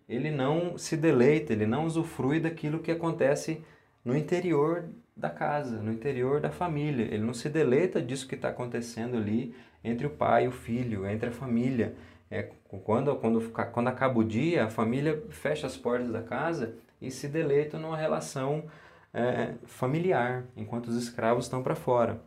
[0.08, 3.64] Ele não se deleita, ele não usufrui daquilo que acontece
[4.04, 7.04] no interior da casa, no interior da família.
[7.04, 11.08] Ele não se deleita disso que está acontecendo ali entre o pai e o filho,
[11.08, 11.96] entre a família.
[12.30, 12.50] É,
[12.84, 17.28] quando, quando, quando acaba o dia, a família fecha as portas da casa e se
[17.28, 18.66] deleita numa relação
[19.14, 22.22] é, familiar, enquanto os escravos estão para fora.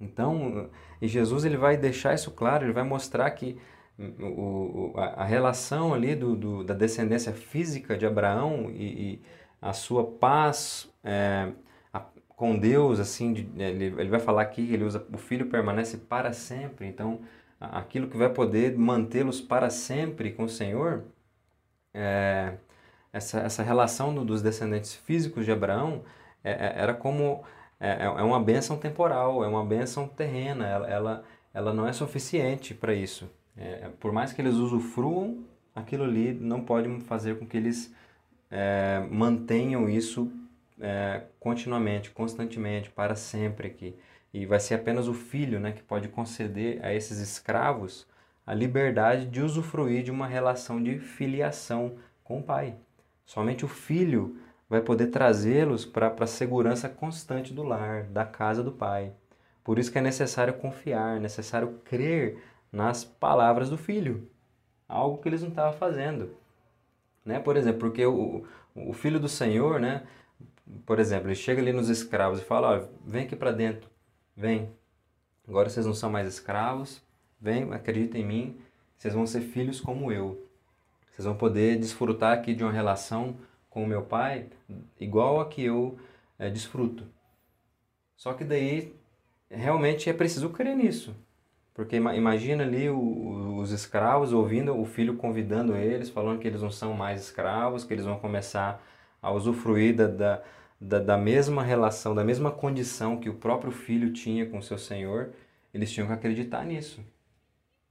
[0.00, 3.58] Então, e Jesus ele vai deixar isso claro, ele vai mostrar que
[3.98, 9.22] o, a, a relação ali do, do, da descendência física de Abraão e, e
[9.62, 11.52] a sua paz, é,
[11.92, 15.46] a, com Deus, assim, de, ele, ele vai falar aqui que ele usa o filho
[15.46, 17.20] permanece para sempre, então
[17.60, 21.04] aquilo que vai poder mantê-los para sempre com o Senhor,
[21.94, 22.54] é,
[23.14, 26.02] essa, essa relação do, dos descendentes físicos de Abraão
[26.42, 27.44] é, é era como
[27.78, 31.92] é, é, é uma bênção temporal, é uma bênção terrena, ela, ela, ela não é
[31.92, 33.30] suficiente para isso.
[33.56, 35.44] É, por mais que eles usufruam,
[35.74, 37.94] aquilo ali não pode fazer com que eles
[38.50, 40.30] é, mantenham isso
[40.80, 43.94] é, continuamente, constantemente, para sempre aqui.
[44.32, 48.06] E vai ser apenas o filho né, que pode conceder a esses escravos
[48.44, 51.94] a liberdade de usufruir de uma relação de filiação
[52.24, 52.74] com o pai.
[53.24, 54.36] Somente o filho
[54.68, 59.12] vai poder trazê-los para a segurança constante do lar, da casa do pai.
[59.62, 64.28] Por isso que é necessário confiar, necessário crer nas palavras do filho.
[64.88, 66.36] Algo que eles não estavam fazendo.
[67.24, 67.38] Né?
[67.38, 68.44] Por exemplo, porque o,
[68.74, 70.06] o filho do Senhor, né?
[70.84, 73.88] por exemplo, ele chega ali nos escravos e fala: Olha, vem aqui para dentro,
[74.36, 74.70] vem.
[75.46, 77.02] Agora vocês não são mais escravos,
[77.40, 78.60] vem, acredita em mim,
[78.96, 80.42] vocês vão ser filhos como eu.
[81.14, 83.36] Vocês vão poder desfrutar aqui de uma relação
[83.70, 84.46] com o meu pai
[84.98, 85.96] igual a que eu
[86.36, 87.04] é, desfruto.
[88.16, 88.92] Só que daí
[89.48, 91.14] realmente é preciso crer nisso.
[91.72, 96.70] Porque imagina ali o, os escravos ouvindo o filho convidando eles, falando que eles não
[96.70, 98.84] são mais escravos, que eles vão começar
[99.22, 100.42] a usufruir da,
[100.80, 105.30] da, da mesma relação, da mesma condição que o próprio filho tinha com seu senhor,
[105.72, 107.00] eles tinham que acreditar nisso.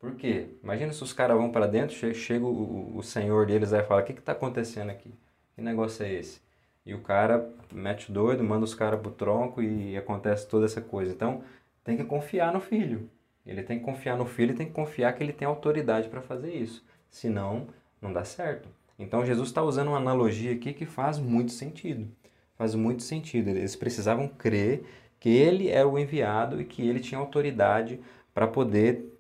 [0.04, 0.48] Por quê?
[0.62, 4.02] Imagina se os caras vão para dentro, chega o, o senhor deles aí e fala:
[4.02, 5.10] O que está acontecendo aqui?
[5.56, 6.42] Que negócio é esse?
[6.86, 10.82] E o cara mete o doido, manda os caras pro tronco e acontece toda essa
[10.82, 11.14] coisa.
[11.14, 11.42] Então,
[11.86, 13.10] tem que confiar no filho.
[13.48, 16.22] Ele tem que confiar no filho e tem que confiar que ele tem autoridade para
[16.22, 16.84] fazer isso.
[17.10, 17.70] Senão,
[18.02, 18.68] não dá certo.
[19.00, 22.10] Então Jesus está usando uma analogia aqui que faz muito sentido.
[22.58, 23.52] Faz muito sentido.
[23.52, 24.84] Eles precisavam crer
[25.18, 28.02] que ele era o enviado e que ele tinha autoridade
[28.34, 29.13] para poder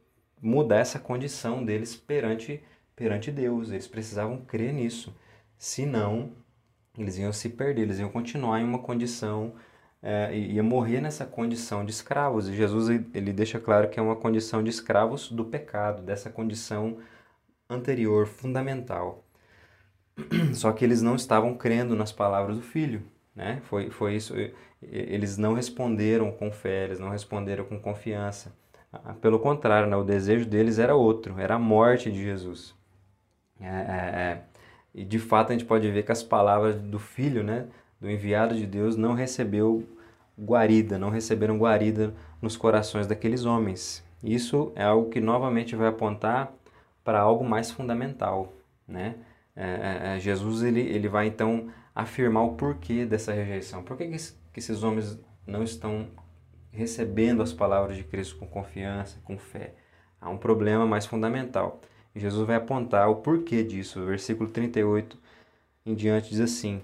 [0.43, 2.61] mudar essa condição deles perante,
[2.95, 3.71] perante Deus.
[3.71, 5.15] Eles precisavam crer nisso.
[5.57, 6.33] Senão,
[6.97, 9.55] eles iam se perder, eles iam continuar em uma condição,
[10.01, 12.49] é, ia morrer nessa condição de escravos.
[12.49, 16.97] E Jesus ele deixa claro que é uma condição de escravos do pecado, dessa condição
[17.69, 19.23] anterior, fundamental.
[20.53, 23.01] Só que eles não estavam crendo nas palavras do filho,
[23.35, 23.61] né?
[23.63, 24.33] Foi, foi isso.
[24.81, 28.53] Eles não responderam com fé, eles não responderam com confiança.
[29.21, 29.95] Pelo contrário, né?
[29.95, 32.75] o desejo deles era outro, era a morte de Jesus.
[33.59, 34.41] É, é, é,
[34.93, 37.67] e de fato a gente pode ver que as palavras do filho, né?
[37.99, 39.87] do enviado de Deus, não recebeu
[40.39, 44.03] guarida, não receberam guarida nos corações daqueles homens.
[44.23, 46.51] Isso é algo que novamente vai apontar
[47.03, 48.53] para algo mais fundamental,
[48.87, 49.15] né?
[49.55, 53.83] É, é, é, Jesus ele, ele vai então afirmar o porquê dessa rejeição.
[53.83, 56.07] Por que, que esses homens não estão
[56.73, 59.73] recebendo as palavras de Cristo com confiança, com fé?
[60.19, 61.79] Há um problema mais fundamental.
[62.15, 64.01] Jesus vai apontar o porquê disso.
[64.01, 65.17] O versículo 38
[65.85, 66.81] em diante diz assim: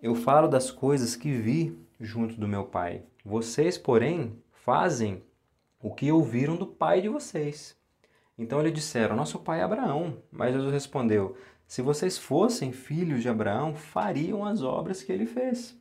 [0.00, 3.02] Eu falo das coisas que vi junto do meu Pai.
[3.24, 5.22] Vocês, porém, fazem
[5.82, 7.76] o que ouviram do pai de vocês.
[8.38, 10.18] Então eles disseram: Nosso pai é Abraão.
[10.30, 11.36] Mas Jesus respondeu:
[11.66, 15.76] se vocês fossem filhos de Abraão, fariam as obras que ele fez.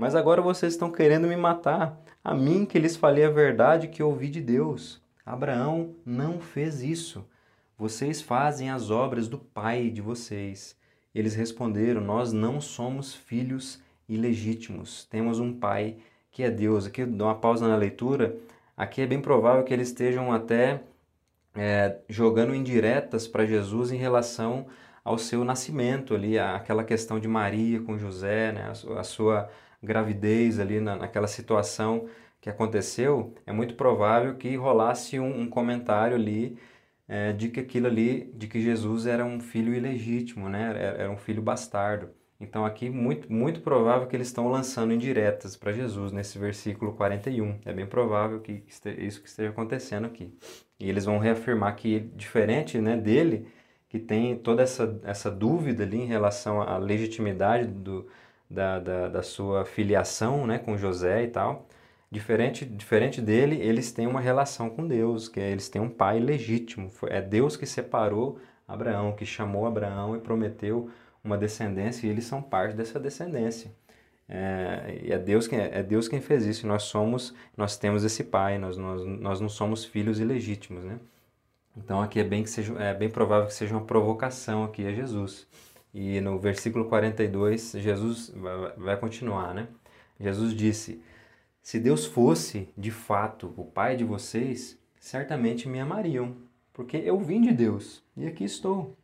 [0.00, 4.02] Mas agora vocês estão querendo me matar, a mim que lhes falei a verdade que
[4.02, 4.98] ouvi de Deus.
[5.26, 7.28] Abraão não fez isso.
[7.76, 10.74] Vocês fazem as obras do pai de vocês.
[11.14, 13.78] Eles responderam: Nós não somos filhos
[14.08, 15.04] ilegítimos.
[15.04, 15.98] Temos um pai
[16.30, 16.86] que é Deus.
[16.86, 18.34] Aqui dou uma pausa na leitura.
[18.74, 20.80] Aqui é bem provável que eles estejam até
[21.54, 24.64] é, jogando indiretas para Jesus em relação
[25.04, 29.50] ao seu nascimento ali, aquela questão de Maria com José, né, a sua
[29.82, 32.06] gravidez ali na, naquela situação
[32.40, 36.56] que aconteceu, é muito provável que rolasse um, um comentário ali
[37.06, 41.10] é, de que aquilo ali, de que Jesus era um filho ilegítimo, né, era, era
[41.10, 42.10] um filho bastardo.
[42.40, 47.58] Então aqui muito muito provável que eles estão lançando indiretas para Jesus nesse versículo 41.
[47.66, 48.64] É bem provável que
[48.98, 50.32] isso que esteja acontecendo aqui.
[50.78, 53.46] E eles vão reafirmar que diferente, né, dele,
[53.88, 58.06] que tem toda essa, essa dúvida ali em relação à legitimidade do,
[58.50, 61.66] da, da, da sua filiação né, com José e tal.
[62.10, 66.18] Diferente, diferente dele, eles têm uma relação com Deus, que é, eles têm um pai
[66.18, 66.90] legítimo.
[67.06, 70.90] É Deus que separou Abraão, que chamou Abraão e prometeu
[71.22, 73.70] uma descendência, e eles são parte dessa descendência.
[74.28, 76.66] É, e é Deus, quem, é Deus quem fez isso.
[76.66, 80.98] Nós somos, nós temos esse pai, nós, nós, nós não somos filhos ilegítimos, né?
[81.76, 84.92] Então aqui é bem, que seja, é bem provável que seja uma provocação aqui a
[84.92, 85.46] Jesus.
[85.92, 88.32] E no versículo 42, Jesus
[88.76, 89.68] vai, continuar, né?
[90.18, 91.02] Jesus disse:
[91.62, 96.36] Se Deus fosse, de fato, o Pai de vocês, certamente me amariam,
[96.72, 98.96] porque eu vim de Deus e aqui estou.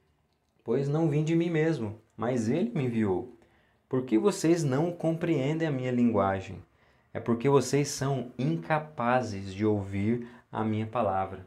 [0.62, 3.37] Pois não vim de mim mesmo, mas Ele me enviou.
[3.89, 6.62] Por que vocês não compreendem a minha linguagem?
[7.14, 11.47] É porque vocês são incapazes de ouvir a minha palavra.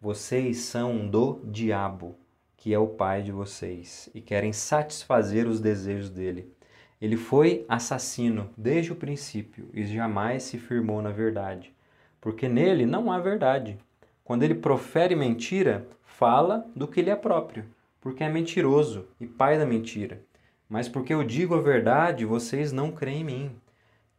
[0.00, 2.16] Vocês são do diabo,
[2.58, 6.52] que é o pai de vocês, e querem satisfazer os desejos dele.
[7.00, 11.72] Ele foi assassino desde o princípio e jamais se firmou na verdade,
[12.20, 13.78] porque nele não há verdade.
[14.24, 17.64] Quando ele profere mentira, fala do que lhe é próprio,
[18.00, 20.20] porque é mentiroso e pai da mentira.
[20.68, 23.56] Mas porque eu digo a verdade, vocês não creem em mim.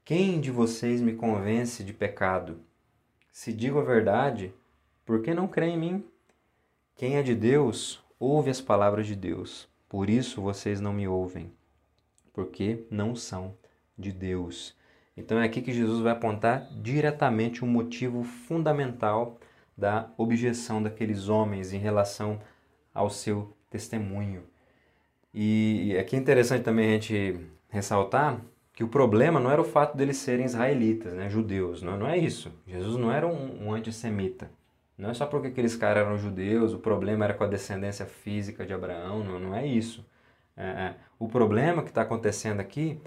[0.06, 2.58] Quem de vocês me convence de pecado?
[3.34, 4.54] Se digo a verdade,
[5.06, 6.06] por que não creem em mim?
[6.96, 9.68] Quem é de Deus, ouve as palavras de Deus.
[9.88, 11.52] Por isso vocês não me ouvem
[12.34, 13.54] porque não são
[13.98, 14.74] de Deus.
[15.18, 19.38] Então é aqui que Jesus vai apontar diretamente o um motivo fundamental
[19.78, 22.40] da objeção daqueles homens em relação
[22.94, 24.44] ao seu testemunho.
[25.34, 27.40] E aqui é interessante também a gente
[27.70, 28.40] ressaltar
[28.74, 32.18] que o problema não era o fato deles serem israelitas, né, judeus, não, não é
[32.18, 32.52] isso.
[32.66, 34.50] Jesus não era um, um antissemita.
[35.00, 38.66] Não é só porque aqueles caras eram judeus, o problema era com a descendência física
[38.66, 40.06] de Abraão, não, não é isso.
[40.58, 43.00] É, é, o problema que está acontecendo aqui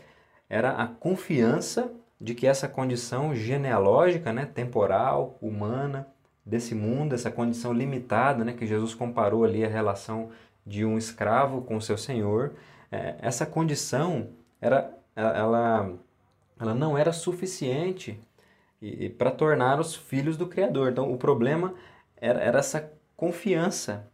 [0.48, 6.08] era a confiança de que essa condição genealógica, né, temporal, humana,
[6.46, 10.30] desse mundo, essa condição limitada, né, que Jesus comparou ali a relação
[10.64, 12.54] de um escravo com seu senhor,
[12.90, 14.30] é, essa condição
[14.62, 15.92] era, ela,
[16.58, 18.18] ela não era suficiente
[19.18, 20.92] para tornar os filhos do Criador.
[20.92, 21.74] Então, o problema
[22.16, 24.10] era, era essa confiança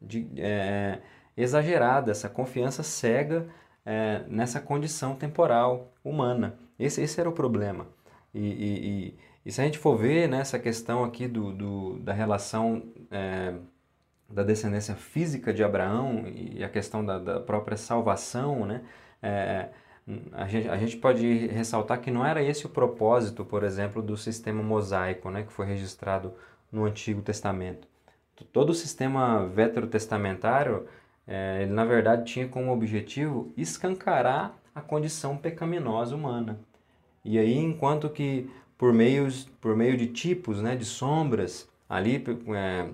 [0.00, 0.98] de, é,
[1.36, 3.48] exagerada, essa confiança cega
[3.84, 6.58] é, nessa condição temporal humana.
[6.78, 7.86] Esse, esse era o problema.
[8.34, 11.98] E, e, e, e se a gente for ver né, essa questão aqui do, do
[11.98, 13.54] da relação é,
[14.28, 18.82] da descendência física de Abraão e a questão da, da própria salvação, né,
[19.22, 19.68] é,
[20.32, 24.16] a, gente, a gente pode ressaltar que não era esse o propósito, por exemplo, do
[24.16, 26.32] sistema mosaico né, que foi registrado
[26.70, 27.88] no Antigo Testamento.
[28.52, 30.86] Todo o sistema veterotestamentário
[31.26, 36.58] é, ele na verdade tinha como objetivo escancarar a condição pecaminosa humana.
[37.24, 42.24] E aí, enquanto que por, meios, por meio de tipos, né, de sombras, ali
[42.56, 42.88] é,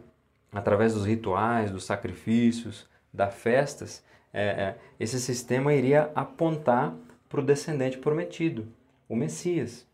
[0.53, 4.05] através dos rituais, dos sacrifícios, das festas,
[4.37, 6.95] é, é, esse sistema iria apontar
[7.27, 8.69] para o descendente prometido,
[9.09, 9.87] o Messias.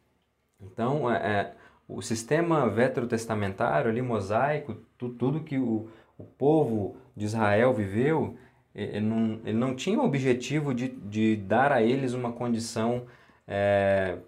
[0.60, 1.52] Então, é, é,
[1.88, 5.88] o sistema veterotestamentário, ali, mosaico, tu, tudo que o,
[6.18, 8.36] o povo de Israel viveu,
[8.74, 13.04] ele não, ele não tinha o objetivo de, de dar a eles uma condição
[13.46, 14.18] é,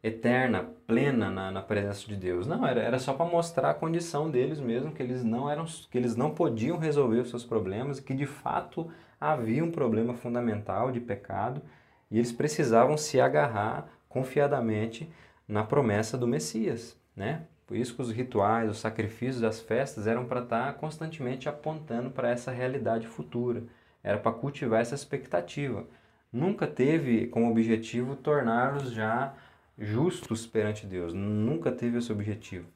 [0.00, 2.46] eterna, plena na, na, presença de Deus.
[2.46, 5.98] Não, era, era só para mostrar a condição deles mesmo, que eles, não eram, que
[5.98, 8.88] eles não podiam resolver os seus problemas, que de fato
[9.20, 11.62] havia um problema fundamental de pecado
[12.10, 15.10] e eles precisavam se agarrar confiadamente
[15.46, 17.46] na promessa do Messias, né?
[17.66, 22.10] Por isso que os rituais, os sacrifícios, as festas eram para estar tá constantemente apontando
[22.10, 23.64] para essa realidade futura.
[24.04, 25.84] Era para cultivar essa expectativa.
[26.32, 29.34] Nunca teve como objetivo torná-los já
[29.76, 31.12] justos perante Deus.
[31.12, 32.68] Nunca teve esse objetivo.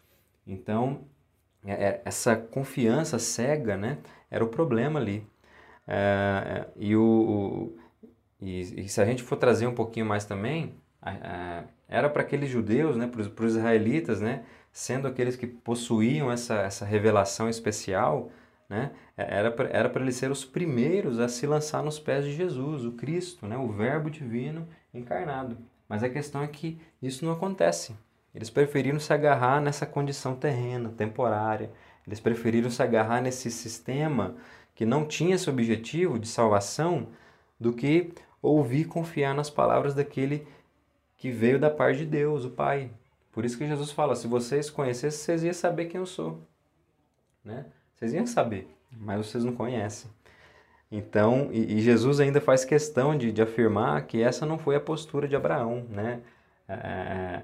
[0.44, 1.02] Então,
[1.64, 5.24] é, é, essa confiança cega né, era o problema ali.
[5.86, 7.76] É, e, o, o
[8.40, 10.74] e, e, se a gente for trazer um pouquinho mais também,
[11.88, 16.84] era para aqueles judeus, né, para os israelitas, né, sendo aqueles que possuíam essa, essa
[16.84, 18.30] revelação especial,
[18.68, 22.84] né, era para era eles ser os primeiros a se lançar nos pés de Jesus,
[22.84, 25.58] o Cristo, né, o Verbo divino encarnado.
[25.88, 27.96] Mas a questão é que isso não acontece.
[28.32, 31.70] Eles preferiram se agarrar nessa condição terrena, temporária.
[32.06, 34.36] Eles preferiram se agarrar nesse sistema
[34.74, 37.08] que não tinha esse objetivo de salvação
[37.58, 38.12] do que
[38.42, 40.46] ouvir confiar nas palavras daquele
[41.16, 42.90] que veio da parte de Deus, o Pai.
[43.32, 46.40] Por isso que Jesus fala: se vocês conhecessem, vocês iam saber quem eu sou.
[47.44, 47.66] Né?
[47.94, 50.10] Vocês iam saber, mas vocês não conhecem.
[50.90, 54.80] Então, e, e Jesus ainda faz questão de, de, afirmar que essa não foi a
[54.80, 56.20] postura de Abraão, né?
[56.68, 57.42] É, é,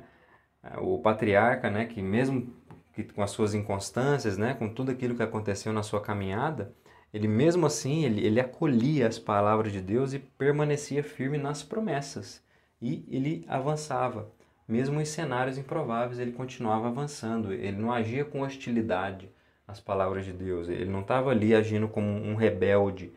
[0.64, 2.52] é, o patriarca, né, que mesmo
[2.92, 6.72] que com as suas inconstâncias, né, com tudo aquilo que aconteceu na sua caminhada,
[7.16, 12.42] ele mesmo assim, ele, ele acolhia as palavras de Deus e permanecia firme nas promessas.
[12.80, 14.28] E ele avançava.
[14.68, 17.54] Mesmo em cenários improváveis, ele continuava avançando.
[17.54, 19.30] Ele não agia com hostilidade
[19.66, 20.68] às palavras de Deus.
[20.68, 23.10] Ele não estava ali agindo como um rebelde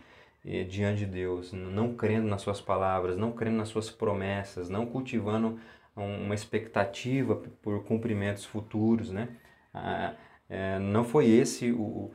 [0.45, 4.86] eh, diante de Deus, não crendo nas suas palavras, não crendo nas suas promessas, não
[4.86, 5.60] cultivando
[5.93, 9.28] uma expectativa por cumprimentos futuros, né?
[9.74, 10.14] Ah,
[10.50, 12.12] é, não foi esse o,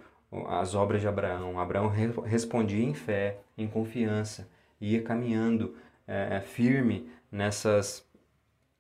[0.49, 1.59] as obras de Abraão.
[1.59, 4.49] Abraão re, respondia em fé, em confiança,
[4.81, 5.77] ia caminhando
[6.07, 8.07] é, é firme nessas,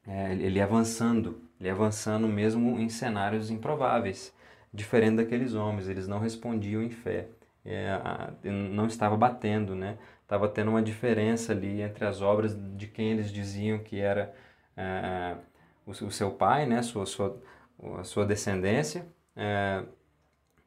[0.06, 4.34] é, ele avançando, ele avançando mesmo em cenários improváveis,
[4.72, 5.88] diferente daqueles homens.
[5.88, 7.28] Eles não respondiam em fé,
[7.64, 7.98] é,
[8.44, 9.98] não estava batendo, né?
[10.22, 14.34] Estava tendo uma diferença ali entre as obras de quem eles diziam que era
[14.76, 15.36] é,
[15.86, 16.82] o, o, seu pai, né?
[16.82, 17.40] Sua, sua,
[17.98, 19.06] a sua descendência.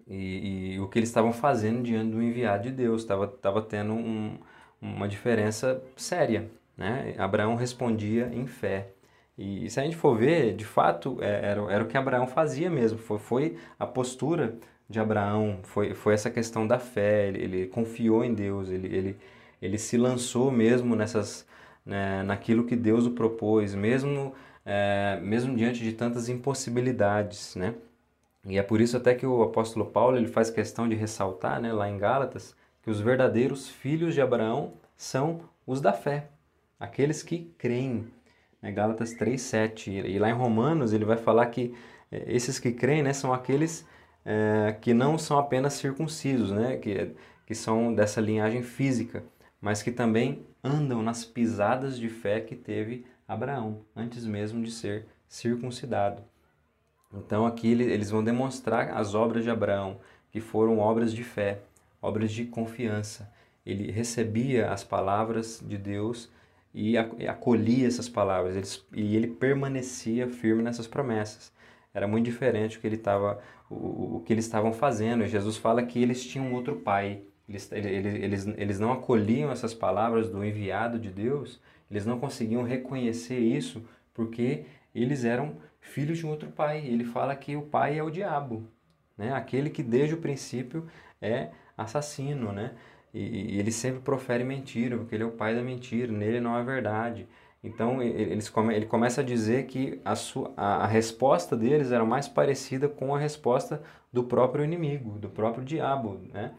[0.09, 3.93] E, e, o que eles estavam fazendo diante do enviado de Deus estava tava tendo
[3.93, 4.37] um,
[4.81, 7.13] uma diferença séria, né?
[7.17, 8.89] Abraão respondia em fé.
[9.37, 12.69] E se a gente for ver, de fato, é, era, era o que Abraão fazia
[12.69, 12.97] mesmo.
[12.97, 14.55] Foi, foi a postura
[14.89, 17.27] de Abraão, foi, foi essa questão da fé.
[17.27, 19.17] Ele, ele confiou em Deus, ele, ele,
[19.61, 21.45] ele se lançou mesmo nessas,
[21.85, 24.33] né, naquilo que Deus o propôs, mesmo,
[24.65, 27.75] é, mesmo diante de tantas impossibilidades, né?
[28.47, 31.73] E é por isso até que o apóstolo Paulo ele faz questão de ressaltar, né,
[31.73, 36.29] lá em Gálatas, que os verdadeiros filhos de Abraão são os da fé,
[36.79, 38.07] aqueles que creem.
[38.61, 41.75] Né, Gálatas 3:7 e lá em Romanos ele vai falar que
[42.11, 43.85] é, esses que creem, né, são aqueles
[44.25, 47.13] é, que não são apenas circuncisos, né, que
[47.45, 49.23] que são dessa linhagem física,
[49.61, 55.05] mas que também andam nas pisadas de fé que teve Abraão antes mesmo de ser
[55.29, 56.21] circuncidado.
[57.25, 59.97] Então aqui eles vão demonstrar as obras de Abraão,
[60.31, 61.59] que foram obras de fé,
[62.01, 63.31] obras de confiança.
[63.65, 66.29] Ele recebia as palavras de Deus
[66.73, 71.51] e acolhia essas palavras, e ele permanecia firme nessas promessas.
[71.93, 75.25] Era muito diferente o que ele estava, o, o que eles estavam fazendo.
[75.25, 77.21] Jesus fala que eles tinham outro pai.
[77.49, 81.59] Eles, eles, eles não acolhiam essas palavras do enviado de Deus,
[81.89, 85.55] eles não conseguiam reconhecer isso porque eles eram
[85.87, 86.85] filhos de um outro pai.
[86.85, 88.67] Ele fala que o pai é o diabo,
[89.17, 89.33] né?
[89.33, 90.87] Aquele que desde o princípio
[91.21, 92.71] é assassino, né?
[93.13, 96.55] E, e ele sempre profere mentira, porque ele é o pai da mentira, nele não
[96.55, 97.27] há verdade.
[97.63, 102.05] Então eles come, ele começa a dizer que a, sua, a, a resposta deles era
[102.05, 103.81] mais parecida com a resposta
[104.13, 106.53] do próprio inimigo, do próprio diabo, né?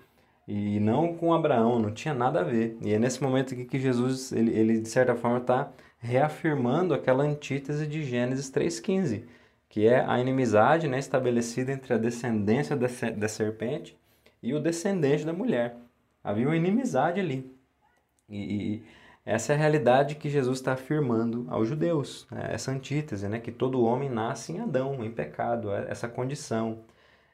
[0.46, 2.78] E não com Abraão, não tinha nada a ver.
[2.82, 7.86] E é nesse momento que Jesus, ele, ele de certa forma, está reafirmando aquela antítese
[7.86, 9.24] de Gênesis 3,15,
[9.68, 13.96] que é a inimizade né, estabelecida entre a descendência da serpente
[14.42, 15.76] e o descendente da mulher.
[16.22, 17.52] Havia uma inimizade ali.
[18.28, 18.82] E, e
[19.24, 22.48] essa é a realidade que Jesus está afirmando aos judeus, né?
[22.50, 23.38] essa antítese, né?
[23.40, 26.84] que todo homem nasce em Adão, em pecado, é essa condição.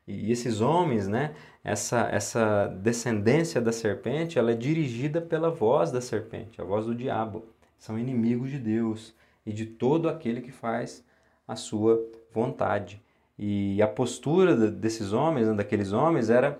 [0.06, 6.00] E esses homens, né, essa, essa descendência da serpente, ela é dirigida pela voz da
[6.00, 7.46] serpente, a voz do diabo
[7.84, 9.14] são inimigos de Deus
[9.44, 11.04] e de todo aquele que faz
[11.46, 13.02] a sua vontade.
[13.38, 16.58] E a postura desses homens, né, daqueles homens, era,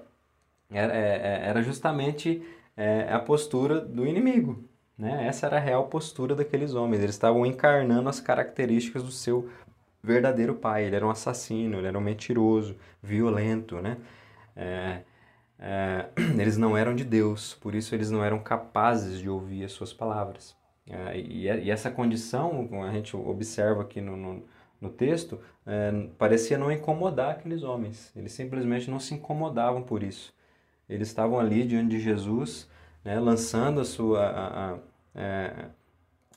[0.71, 2.47] era, é, é, era justamente
[2.77, 4.69] é, a postura do inimigo.
[4.99, 5.27] Né?
[5.27, 7.03] Essa era a real postura daqueles homens.
[7.03, 9.49] Eles estavam encarnando as características do seu
[10.03, 10.85] verdadeiro pai.
[10.85, 13.81] Ele era um assassino, ele era um mentiroso, violento.
[13.81, 13.97] Né?
[14.55, 15.01] É,
[15.59, 16.07] é,
[16.39, 19.91] eles não eram de Deus, por isso eles não eram capazes de ouvir as suas
[19.91, 20.55] palavras.
[20.89, 24.43] É, e, e, essa condição, a gente observa aqui no, no,
[24.81, 28.13] no texto, é, parecia não incomodar aqueles homens.
[28.15, 30.35] Eles simplesmente não se incomodavam por isso.
[30.89, 32.69] Eles estavam ali diante de Jesus,
[33.05, 34.27] né, lançando a sua.
[34.27, 34.79] A, a,
[35.15, 35.67] é,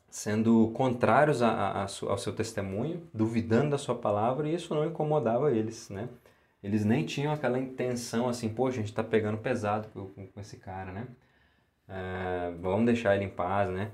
[0.09, 5.89] sendo contrários a, ao seu testemunho, duvidando da sua palavra, e isso não incomodava eles,
[5.89, 6.09] né?
[6.63, 10.57] Eles nem tinham aquela intenção assim, poxa, a gente está pegando pesado com, com, esse
[10.57, 11.07] cara, né?
[11.87, 13.91] É, vamos deixar ele em paz, né?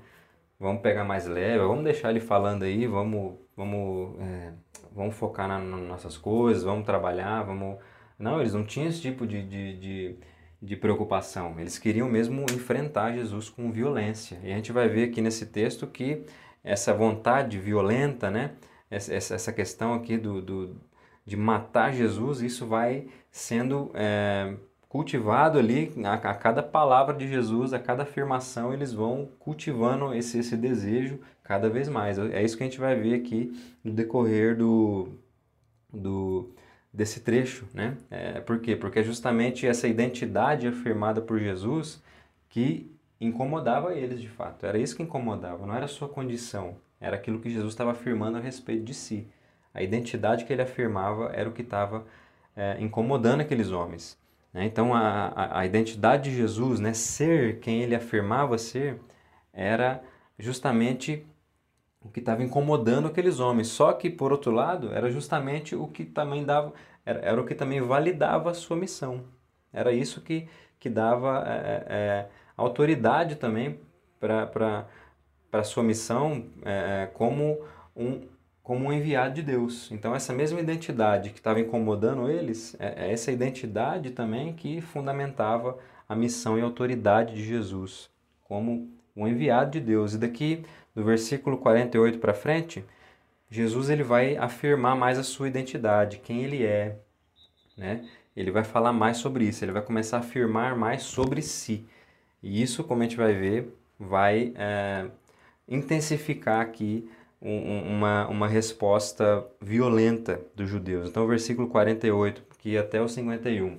[0.58, 4.52] Vamos pegar mais leve, vamos deixar ele falando aí, vamos, vamos, é,
[4.92, 7.78] vamos focar na, nas nossas coisas, vamos trabalhar, vamos...
[8.18, 10.16] Não, eles não tinham esse tipo de, de, de,
[10.62, 11.58] de preocupação.
[11.58, 14.38] Eles queriam mesmo enfrentar Jesus com violência.
[14.42, 16.24] E a gente vai ver aqui nesse texto que
[16.62, 18.52] essa vontade violenta, né?
[18.90, 20.80] Essa, essa questão aqui do, do,
[21.26, 24.54] de matar Jesus, isso vai sendo é,
[24.94, 30.38] cultivado ali, a, a, cada palavra de Jesus, a cada afirmação, eles vão cultivando esse,
[30.38, 32.16] esse desejo cada vez mais.
[32.16, 35.08] É isso que a gente vai ver aqui no decorrer do,
[35.92, 36.48] do
[36.92, 37.96] desse trecho, né?
[38.08, 38.76] É, por quê?
[38.76, 42.00] Porque é justamente essa identidade afirmada por Jesus
[42.48, 42.88] que
[43.20, 44.64] incomodava eles de fato.
[44.64, 48.38] Era isso que incomodava, não era a sua condição, era aquilo que Jesus estava afirmando
[48.38, 49.26] a respeito de si.
[49.74, 52.06] A identidade que ele afirmava era o que estava
[52.54, 54.22] é, incomodando aqueles homens.
[54.54, 54.64] Né?
[54.64, 59.00] Então, a, a, a, identidade de Jesus, né, ser quem ele afirmava ser,
[59.52, 60.02] era
[60.38, 61.26] justamente
[62.00, 63.68] o que estava incomodando aqueles homens.
[63.68, 66.72] Só que, por outro lado, era justamente o que também dava,
[67.04, 69.24] era, era o que também validava a sua missão.
[69.72, 70.48] Era isso que,
[70.78, 73.80] que dava é, é, autoridade também
[74.20, 74.86] para
[75.52, 77.58] a sua missão é, como,
[77.96, 78.28] um,
[78.64, 79.90] como um enviado de Deus.
[79.92, 85.78] Então, essa mesma identidade que estava incomodando eles, é, é essa identidade também que fundamentava
[86.08, 88.10] a missão e a autoridade de Jesus
[88.42, 90.14] como um enviado de Deus.
[90.14, 92.82] E daqui do versículo 48 para frente,
[93.50, 96.96] Jesus ele vai afirmar mais a sua identidade, quem ele é,
[97.76, 98.08] né?
[98.34, 101.86] Ele vai falar mais sobre isso, ele vai começar a afirmar mais sobre si.
[102.42, 105.06] E isso, como a gente vai ver, vai é,
[105.68, 107.08] intensificar aqui
[107.44, 111.10] uma, uma resposta violenta dos judeus.
[111.10, 113.78] Então, o versículo 48, que até o 51.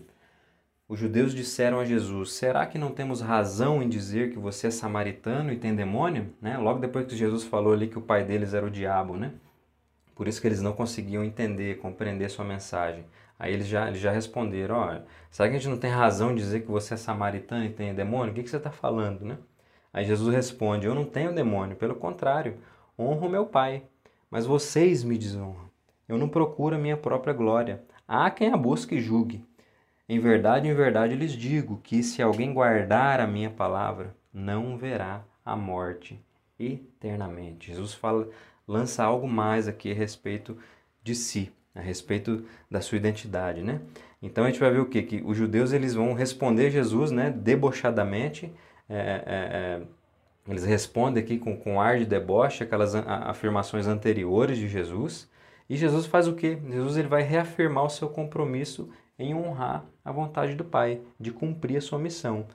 [0.88, 4.72] Os judeus disseram a Jesus: Será que não temos razão em dizer que você é
[4.72, 6.32] samaritano e tem demônio?
[6.40, 6.58] Né?
[6.58, 9.34] Logo depois que Jesus falou ali que o pai deles era o diabo, né?
[10.14, 13.04] Por isso que eles não conseguiam entender, compreender sua mensagem.
[13.38, 16.36] Aí eles já, eles já responderam: Olha, será que a gente não tem razão em
[16.36, 18.32] dizer que você é samaritano e tem demônio?
[18.32, 19.40] O que, que você está falando, né?
[19.92, 22.58] Aí Jesus responde: Eu não tenho demônio, pelo contrário,
[22.98, 23.84] honro meu pai.
[24.30, 25.70] Mas vocês me desonram.
[26.08, 27.84] Eu não procuro a minha própria glória.
[28.08, 29.44] Há quem a busque e julgue.
[30.08, 35.24] Em verdade, em verdade lhes digo que se alguém guardar a minha palavra, não verá
[35.44, 36.20] a morte
[36.60, 37.68] eternamente.
[37.72, 38.30] Jesus fala,
[38.68, 40.58] lança algo mais aqui a respeito
[41.04, 43.82] de si, a respeito da sua identidade, né?
[44.22, 47.30] Então a gente vai ver o que que os judeus eles vão responder Jesus, né,
[47.30, 48.52] debochadamente.
[48.88, 49.82] É, é, é,
[50.48, 55.30] eles respondem aqui com, com ar de deboche aquelas afirmações anteriores de Jesus.
[55.68, 56.60] E Jesus faz o que?
[56.70, 61.78] Jesus ele vai reafirmar o seu compromisso em honrar a vontade do Pai, de cumprir
[61.78, 62.46] a sua missão.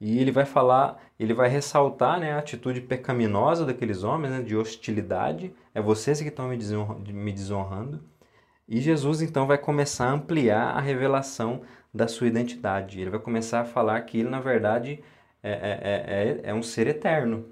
[0.00, 4.56] E ele vai falar, ele vai ressaltar né, a atitude pecaminosa daqueles homens, né, de
[4.56, 5.52] hostilidade.
[5.74, 8.02] É vocês que estão me desonrando.
[8.68, 11.62] E Jesus então vai começar a ampliar a revelação
[11.92, 13.00] da sua identidade.
[13.00, 15.02] Ele vai começar a falar que ele, na verdade,
[15.52, 17.46] é, é, é, é um ser eterno.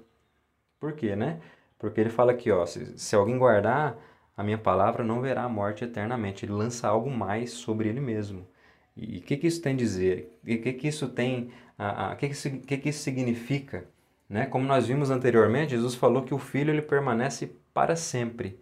[0.79, 1.39] Por quê, né?
[1.79, 3.97] Porque ele fala aqui, ó, se, se alguém guardar
[4.35, 6.45] a minha palavra não verá a morte eternamente.
[6.45, 8.47] Ele lança algo mais sobre ele mesmo.
[8.95, 10.39] E o que, que isso tem a dizer?
[10.43, 11.51] O que, que isso tem?
[11.77, 13.85] O que, que, que, que isso significa?
[14.29, 14.45] Né?
[14.45, 18.59] Como nós vimos anteriormente, Jesus falou que o filho ele permanece para sempre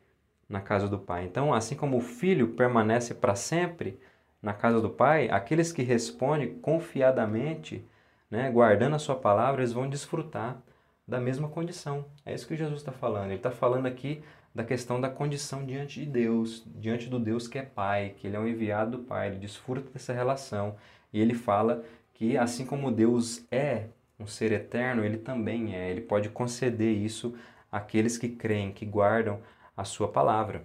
[0.49, 1.25] na casa do Pai.
[1.25, 3.99] Então, assim como o filho permanece para sempre
[4.41, 7.85] na casa do Pai, aqueles que respondem confiadamente,
[8.31, 10.57] né, guardando a sua palavra, eles vão desfrutar
[11.05, 12.05] da mesma condição.
[12.25, 13.25] É isso que Jesus está falando.
[13.25, 14.23] Ele está falando aqui
[14.55, 18.35] da questão da condição diante de Deus, diante do Deus que é Pai, que Ele
[18.35, 20.75] é um enviado do Pai, ele desfruta dessa relação.
[21.11, 23.87] E ele fala que, assim como Deus é
[24.19, 25.89] um ser eterno, ele também é.
[25.89, 27.35] Ele pode conceder isso
[27.71, 29.39] àqueles que creem, que guardam
[29.75, 30.63] a Sua palavra.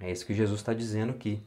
[0.00, 1.42] É isso que Jesus está dizendo aqui.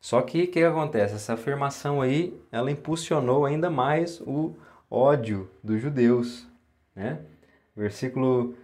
[0.00, 1.14] Só que o que acontece?
[1.14, 4.56] Essa afirmação aí, ela impulsionou ainda mais o
[4.90, 6.46] ódio dos judeus,
[6.94, 7.20] né?
[7.76, 8.56] Versículo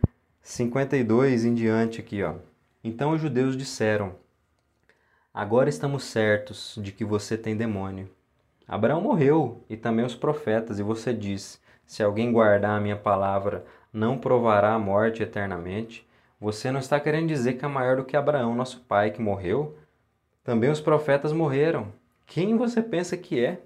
[0.42, 2.34] 52 em diante aqui, ó.
[2.82, 4.16] Então os judeus disseram:
[5.32, 8.10] Agora estamos certos de que você tem demônio.
[8.66, 13.64] Abraão morreu e também os profetas, e você diz: Se alguém guardar a minha palavra,
[13.92, 16.06] não provará a morte eternamente.
[16.40, 19.78] Você não está querendo dizer que é maior do que Abraão, nosso pai, que morreu?
[20.44, 21.92] Também os profetas morreram.
[22.26, 23.60] Quem você pensa que é?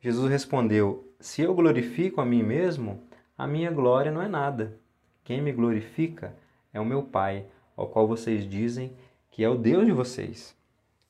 [0.00, 3.00] Jesus respondeu: Se eu glorifico a mim mesmo,
[3.38, 4.76] a minha glória não é nada.
[5.22, 6.36] Quem me glorifica
[6.72, 7.46] é o meu Pai,
[7.76, 8.92] ao qual vocês dizem
[9.30, 10.56] que é o Deus de vocês.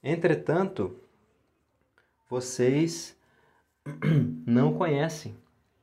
[0.05, 1.01] Entretanto,
[2.29, 3.17] vocês
[4.47, 5.35] não conhecem.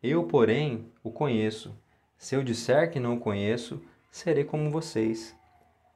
[0.02, 1.76] Eu, porém, o conheço.
[2.16, 5.36] Se eu disser que não o conheço, serei como vocês.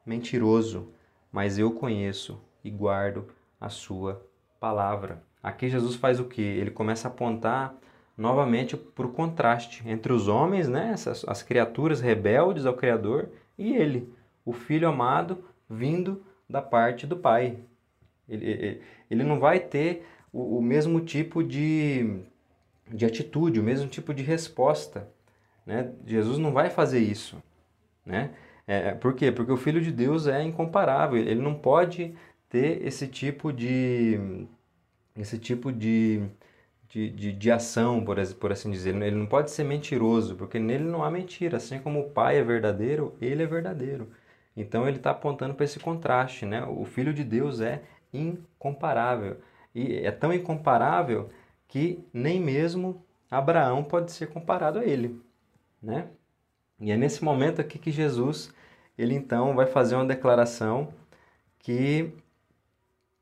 [0.03, 0.91] Mentiroso,
[1.31, 3.27] mas eu conheço e guardo
[3.61, 4.27] a sua
[4.59, 5.23] palavra.
[5.41, 6.41] Aqui Jesus faz o que?
[6.41, 7.77] Ele começa a apontar
[8.17, 13.73] novamente para o contraste entre os homens, né, as, as criaturas rebeldes ao Criador, e
[13.75, 14.13] ele,
[14.45, 17.57] o filho amado vindo da parte do pai.
[18.27, 22.21] Ele, ele não vai ter o, o mesmo tipo de,
[22.91, 25.07] de atitude, o mesmo tipo de resposta.
[25.65, 25.91] Né?
[26.05, 27.41] Jesus não vai fazer isso.
[28.05, 28.31] Né?
[28.65, 29.31] É, por quê?
[29.31, 31.17] Porque o Filho de Deus é incomparável.
[31.17, 32.15] Ele não pode
[32.49, 34.47] ter esse tipo de
[35.15, 36.23] esse tipo de,
[36.93, 38.95] de, de, de ação, por, por assim dizer.
[38.95, 41.57] Ele não pode ser mentiroso, porque nele não há mentira.
[41.57, 44.11] Assim como o Pai é verdadeiro, ele é verdadeiro.
[44.55, 46.63] Então ele está apontando para esse contraste, né?
[46.65, 47.81] O Filho de Deus é
[48.13, 49.37] incomparável.
[49.73, 51.31] E é tão incomparável
[51.67, 55.19] que nem mesmo Abraão pode ser comparado a ele,
[55.81, 56.09] né?
[56.79, 58.53] E é nesse momento aqui que Jesus
[58.95, 60.93] ele então vai fazer uma declaração
[61.57, 62.13] que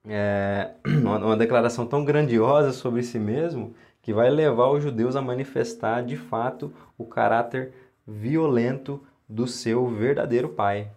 [0.07, 6.01] é uma declaração tão grandiosa sobre si mesmo que vai levar os judeus a manifestar
[6.03, 7.71] de fato o caráter
[8.07, 10.89] violento do seu verdadeiro pai.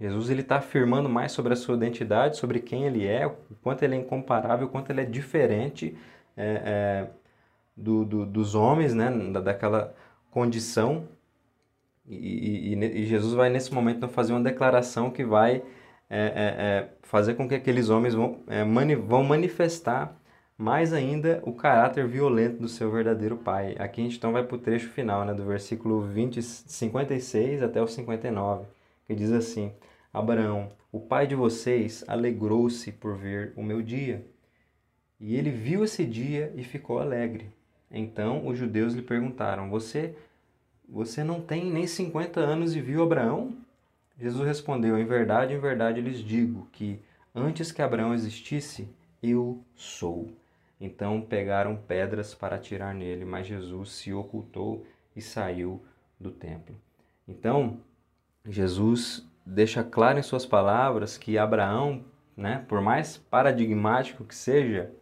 [0.00, 3.82] Jesus ele está afirmando mais sobre a sua identidade, sobre quem ele é, o quanto
[3.82, 5.96] ele é incomparável, o quanto ele é diferente
[6.36, 7.06] é, é,
[7.76, 9.10] do, do, dos homens, né,
[9.42, 9.94] daquela
[10.30, 11.08] condição.
[12.06, 15.62] E, e, e, Jesus vai nesse momento fazer uma declaração que vai
[16.08, 20.16] é, é, é fazer com que aqueles homens vão, é, mani vão manifestar
[20.58, 23.76] mais ainda o caráter violento do seu verdadeiro pai.
[23.78, 27.82] Aqui a gente então vai para o trecho final, né, do versículo 20, 56 até
[27.82, 28.66] o 59,
[29.06, 29.72] que diz assim:
[30.12, 34.24] Abraão, o pai de vocês, alegrou-se por ver o meu dia.
[35.20, 37.50] E ele viu esse dia e ficou alegre.
[37.90, 40.14] Então os judeus lhe perguntaram: Você
[40.88, 43.56] você não tem nem 50 anos e viu Abraão?
[44.18, 47.00] Jesus respondeu: Em verdade, em verdade lhes digo que
[47.34, 48.88] antes que Abraão existisse,
[49.22, 50.30] eu sou.
[50.80, 55.82] Então pegaram pedras para atirar nele, mas Jesus se ocultou e saiu
[56.20, 56.74] do templo.
[57.26, 57.80] Então,
[58.44, 62.04] Jesus deixa claro em suas palavras que Abraão,
[62.36, 64.92] né, por mais paradigmático que seja,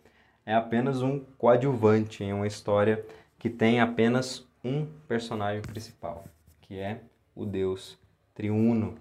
[0.47, 3.05] é apenas um coadjuvante em uma história
[3.39, 6.25] que tem apenas um personagem principal,
[6.61, 7.01] que é
[7.35, 7.99] o Deus
[8.35, 8.97] triuno.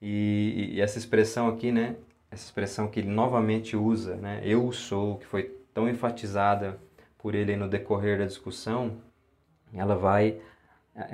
[0.00, 1.96] E, e essa expressão aqui, né,
[2.30, 6.78] essa expressão que ele novamente usa, né, eu sou, que foi tão enfatizada
[7.18, 8.98] por ele no decorrer da discussão,
[9.72, 10.38] ela vai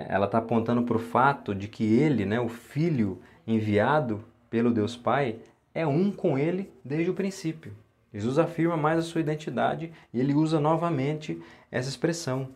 [0.08, 4.96] ela está apontando para o fato de que ele, né, o filho enviado pelo Deus
[4.96, 5.40] Pai,
[5.74, 7.72] é um com ele desde o princípio.
[8.12, 12.48] Jesus afirma mais a sua identidade e ele usa novamente essa expressão.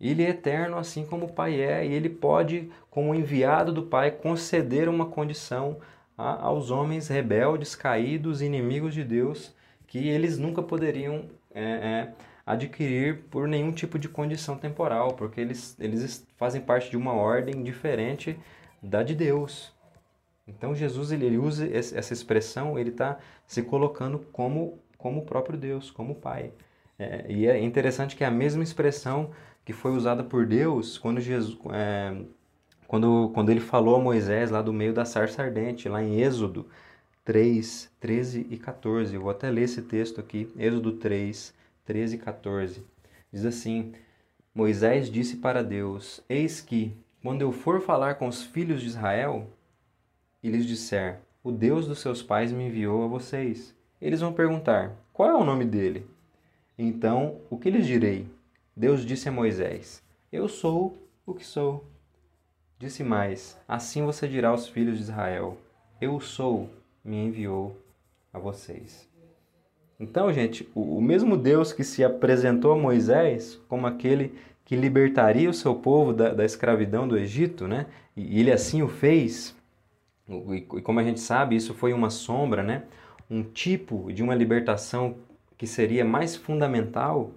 [0.00, 4.10] Ele é eterno assim como o Pai é, e ele pode, como enviado do Pai,
[4.10, 5.78] conceder uma condição
[6.16, 9.54] aos homens rebeldes, caídos, inimigos de Deus,
[9.86, 11.24] que eles nunca poderiam
[11.54, 12.12] é, é,
[12.44, 17.62] adquirir por nenhum tipo de condição temporal, porque eles, eles fazem parte de uma ordem
[17.62, 18.38] diferente
[18.82, 19.72] da de Deus.
[20.46, 25.58] Então Jesus ele, ele usa essa expressão, ele está se colocando como, como o próprio
[25.58, 26.52] Deus, como o Pai.
[26.98, 29.30] É, e é interessante que é a mesma expressão
[29.68, 32.16] que foi usada por Deus quando Jesus, é,
[32.86, 36.64] quando, quando ele falou a Moisés lá do meio da sarça ardente, lá em Êxodo
[37.22, 39.14] 3, 13 e 14.
[39.14, 41.52] Eu vou até ler esse texto aqui, Êxodo 3,
[41.84, 42.82] 13 e 14.
[43.30, 43.92] Diz assim:
[44.54, 49.50] Moisés disse para Deus: Eis que, quando eu for falar com os filhos de Israel
[50.42, 54.96] e lhes disser: O Deus dos seus pais me enviou a vocês, eles vão perguntar:
[55.12, 56.06] Qual é o nome dele?
[56.78, 58.37] Então, o que lhes direi?
[58.78, 61.84] Deus disse a Moisés: Eu sou o que sou.
[62.78, 65.58] Disse mais: Assim você dirá aos filhos de Israel:
[66.00, 66.70] Eu sou
[67.04, 67.76] me enviou
[68.32, 69.08] a vocês.
[69.98, 74.32] Então, gente, o, mesmo Deus que se apresentou a Moisés como aquele
[74.64, 77.86] que libertaria o seu povo da, da escravidão do Egito, né?
[78.16, 79.56] E ele assim o fez.
[80.28, 82.84] E, e como a gente sabe, isso foi uma sombra, né?
[83.28, 85.16] Um tipo de uma libertação
[85.56, 87.32] que seria mais fundamental.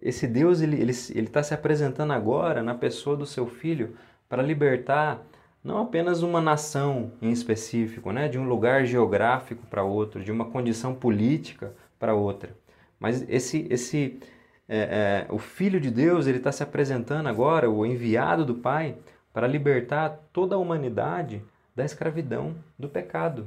[0.00, 3.96] Esse Deus ele ele ele está se apresentando agora na pessoa do seu filho
[4.28, 5.22] para libertar
[5.62, 10.46] não apenas uma nação em específico, né, de um lugar geográfico para outro, de uma
[10.46, 12.56] condição política para outra,
[12.98, 14.20] mas esse esse
[14.68, 18.96] é, é, o Filho de Deus ele está se apresentando agora, o enviado do Pai,
[19.32, 21.42] para libertar toda a humanidade
[21.74, 23.46] da escravidão, do pecado.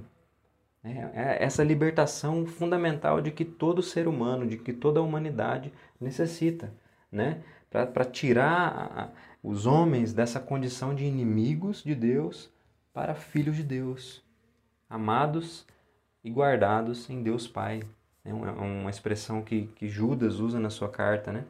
[0.86, 5.74] É, é essa libertação fundamental de que todo ser humano, de que toda a humanidade
[6.00, 6.72] necessita,
[7.12, 7.42] né?
[7.70, 9.12] Para tirar
[9.44, 12.50] os homens dessa condição de inimigos de Deus
[12.94, 14.24] para filhos de Deus,
[14.90, 15.66] amados
[16.24, 17.82] e guardados em Deus Pai.
[18.24, 21.44] É uma expressão que, que Judas usa na sua carta, né?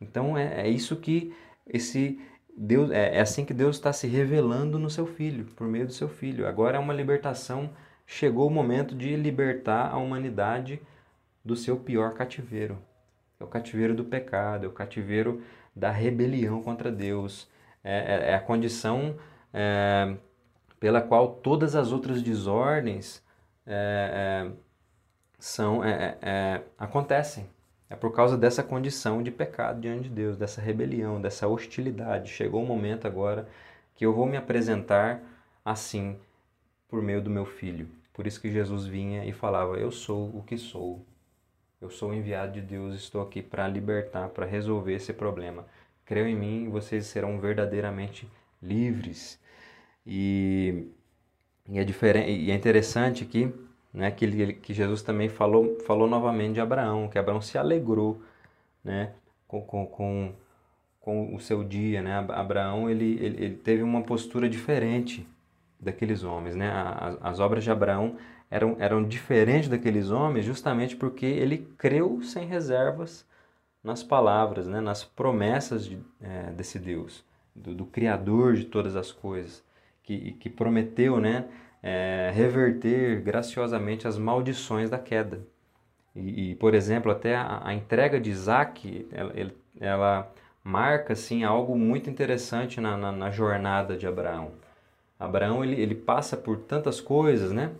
[0.00, 1.34] Então é, é isso que
[1.66, 2.20] esse
[2.56, 5.92] Deus é, é assim que Deus está se revelando no seu filho, por meio do
[5.92, 6.46] seu filho.
[6.46, 7.70] Agora é uma libertação,
[8.08, 10.80] chegou o momento de libertar a humanidade
[11.44, 12.78] do seu pior cativeiro.
[13.38, 15.42] É o cativeiro do pecado, é o cativeiro
[15.76, 17.46] da rebelião contra Deus.
[17.84, 19.14] É, é, é a condição
[19.52, 20.16] é,
[20.80, 23.22] pela qual todas as outras desordens
[23.66, 24.52] é, é,
[25.38, 27.46] são, é, acontecem.
[27.90, 32.30] É por causa dessa condição de pecado diante de Deus, dessa rebelião, dessa hostilidade.
[32.30, 33.46] Chegou o momento agora
[33.94, 35.20] que eu vou me apresentar
[35.64, 36.18] assim
[36.88, 37.97] por meio do meu filho.
[38.18, 41.06] Por isso que Jesus vinha e falava: Eu sou o que sou.
[41.80, 45.64] Eu sou enviado de Deus, estou aqui para libertar, para resolver esse problema.
[46.04, 48.28] Creio em mim e vocês serão verdadeiramente
[48.60, 49.40] livres.
[50.04, 50.88] E
[51.68, 53.54] E é, diferente, e é interessante aqui
[53.94, 58.20] né, que, que Jesus também falou, falou novamente de Abraão, que Abraão se alegrou
[58.82, 59.12] né,
[59.46, 60.34] com, com, com,
[61.00, 62.02] com o seu dia.
[62.02, 62.16] Né?
[62.16, 65.24] Abraão ele, ele, ele teve uma postura diferente
[65.80, 66.54] daqueles homens.
[66.56, 66.70] Né?
[66.70, 68.16] As, as obras de Abraão
[68.50, 73.26] eram, eram diferentes daqueles homens justamente porque ele creu sem reservas
[73.82, 74.80] nas palavras, né?
[74.80, 77.24] nas promessas de, é, desse Deus,
[77.54, 79.64] do, do, Criador de todas as coisas,
[80.02, 81.46] que, que prometeu né?
[81.80, 85.40] É, reverter graciosamente as maldições da queda.
[86.14, 89.32] E, e por exemplo, até a, a, entrega de Isaac, ela,
[89.80, 90.32] ela
[90.64, 94.50] marca assim, algo muito interessante na, na, na jornada de Abraão.
[95.18, 97.72] Abraão ele, ele passa por tantas coisas, né?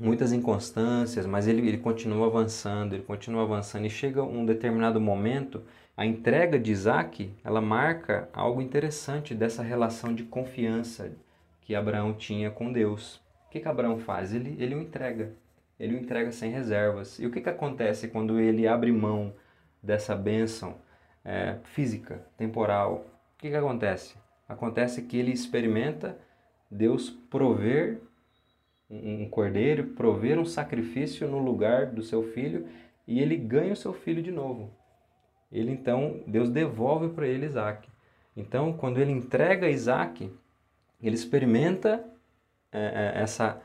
[0.00, 5.62] muitas inconstâncias, mas ele, ele continua avançando, ele continua avançando e chega um determinado momento,
[5.94, 11.12] a entrega de Isaac, ela marca algo interessante dessa relação de confiança
[11.60, 13.16] que Abraão tinha com Deus.
[13.46, 14.32] O que, que Abraão faz?
[14.32, 15.34] Ele, ele o entrega,
[15.78, 17.18] ele o entrega sem reservas.
[17.18, 19.34] E o que, que acontece quando ele abre mão
[19.82, 20.76] dessa bênção
[21.22, 23.04] é, física, temporal?
[23.34, 24.14] O que, que acontece?
[24.48, 26.16] Acontece que ele experimenta
[26.70, 28.00] Deus prover
[28.90, 32.66] um cordeiro, prover um sacrifício no lugar do seu filho
[33.06, 34.70] e ele ganha o seu filho de novo.
[35.50, 37.88] Ele então, Deus devolve para ele Isaac.
[38.36, 40.30] Então, quando ele entrega Isaac,
[41.02, 42.04] ele experimenta
[42.72, 42.78] é,
[43.16, 43.60] é, essa,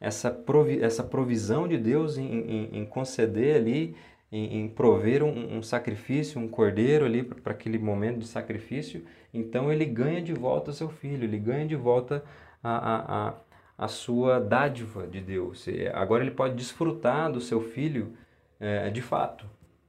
[0.00, 3.96] essa, provi, essa provisão de Deus em, em, em conceder ali,
[4.30, 9.04] em, em prover um, um, sacrifício, um cordeiro ali para aquele momento de sacrifício.
[9.32, 12.24] Então, ele ganha de volta o seu filho, ele ganha de volta
[12.62, 13.34] a, a, a
[13.78, 15.64] a sua dádiva de Deus.
[15.94, 18.12] Agora ele pode desfrutar do seu filho
[18.58, 19.46] é, de fato,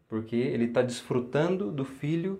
[0.07, 2.39] porque ele está desfrutando do filho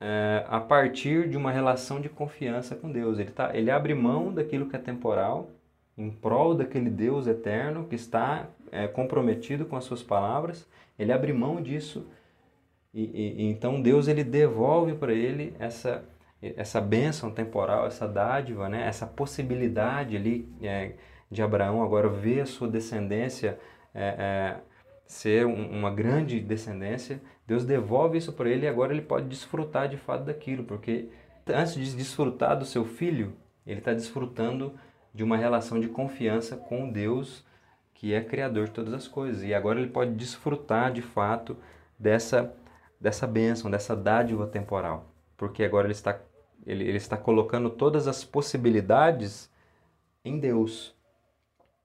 [0.00, 3.18] é, a partir de uma relação de confiança com Deus.
[3.18, 5.50] Ele, tá, ele abre mão daquilo que é temporal
[5.96, 10.66] em prol daquele Deus eterno que está é, comprometido com as suas palavras.
[10.98, 12.06] Ele abre mão disso
[12.94, 16.02] e, e, e então Deus ele devolve para ele essa
[16.42, 18.86] essa bênção temporal, essa dádiva, né?
[18.86, 20.92] essa possibilidade ali é,
[21.30, 23.58] de Abraão agora ver a sua descendência
[23.94, 24.56] é, é,
[25.06, 29.88] ser um, uma grande descendência, Deus devolve isso para ele e agora ele pode desfrutar
[29.88, 31.08] de fato daquilo, porque
[31.46, 33.34] antes de desfrutar do seu filho,
[33.66, 34.74] ele está desfrutando
[35.14, 37.44] de uma relação de confiança com Deus
[37.94, 41.56] que é criador de todas as coisas e agora ele pode desfrutar de fato
[41.98, 42.54] dessa
[43.00, 46.18] dessa bênção, dessa dádiva temporal porque agora ele está,
[46.66, 49.50] ele, ele está colocando todas as possibilidades
[50.24, 50.94] em Deus.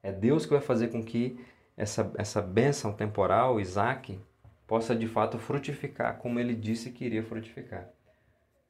[0.01, 1.39] É Deus que vai fazer com que
[1.77, 4.19] essa, essa bênção temporal, Isaac,
[4.67, 7.89] possa de fato frutificar como ele disse que iria frutificar.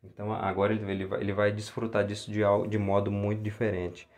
[0.03, 4.09] Então agora ele, ele, vai, ele vai desfrutar disso de, de modo muito diferente.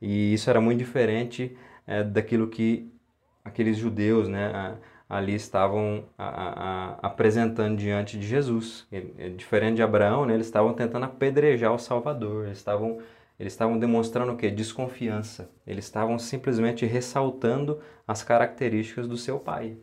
[0.00, 1.56] E isso era muito diferente
[1.86, 2.92] é, daquilo que
[3.44, 4.78] aqueles judeus, né,
[5.12, 8.86] ali estavam a, a, apresentando diante de Jesus.
[8.90, 12.98] É diferente de Abraão, né, eles estavam tentando apedrejar o Salvador, eles estavam,
[13.38, 14.50] eles estavam demonstrando o que?
[14.50, 15.50] Desconfiança.
[15.66, 19.76] Eles estavam simplesmente ressaltando as características do seu pai.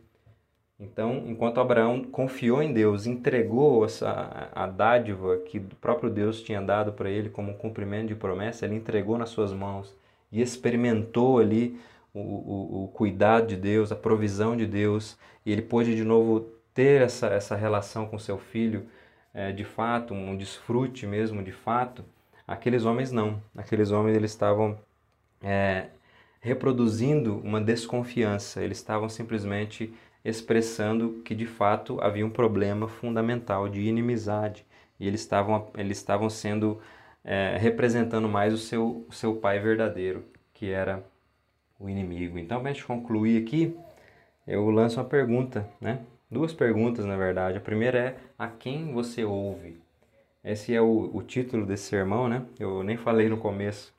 [0.80, 6.62] Então, enquanto Abraão confiou em Deus, entregou essa, a dádiva que o próprio Deus tinha
[6.62, 9.96] dado para ele como um cumprimento de promessa, ele entregou nas suas mãos
[10.32, 11.80] e experimentou ali
[12.14, 16.42] o, o, o cuidado de Deus, a provisão de Deus, e ele pôde de novo
[16.74, 18.88] ter essa, essa relação com seu filho
[19.34, 22.04] é, de fato, um desfrute mesmo de fato,
[22.48, 23.42] aqueles homens não.
[23.56, 24.78] Aqueles homens eles estavam
[25.42, 25.88] é,
[26.42, 29.94] reproduzindo uma desconfiança, eles estavam simplesmente
[30.24, 34.66] expressando que de fato havia um problema fundamental de inimizade.
[35.00, 36.82] E eles estavam, eles estavam sendo
[37.24, 41.04] é, representando mais o seu, o seu pai verdadeiro, que era
[41.80, 42.38] o inimigo.
[42.38, 43.78] Então, para a gente concluir aqui,
[44.46, 46.02] eu lanço uma pergunta, né?
[46.30, 47.58] Duas perguntas, na verdade.
[47.58, 49.82] A primeira é: a quem você ouve?
[50.44, 52.46] Esse é o, o título desse sermão, né?
[52.60, 53.94] Eu nem falei no começo,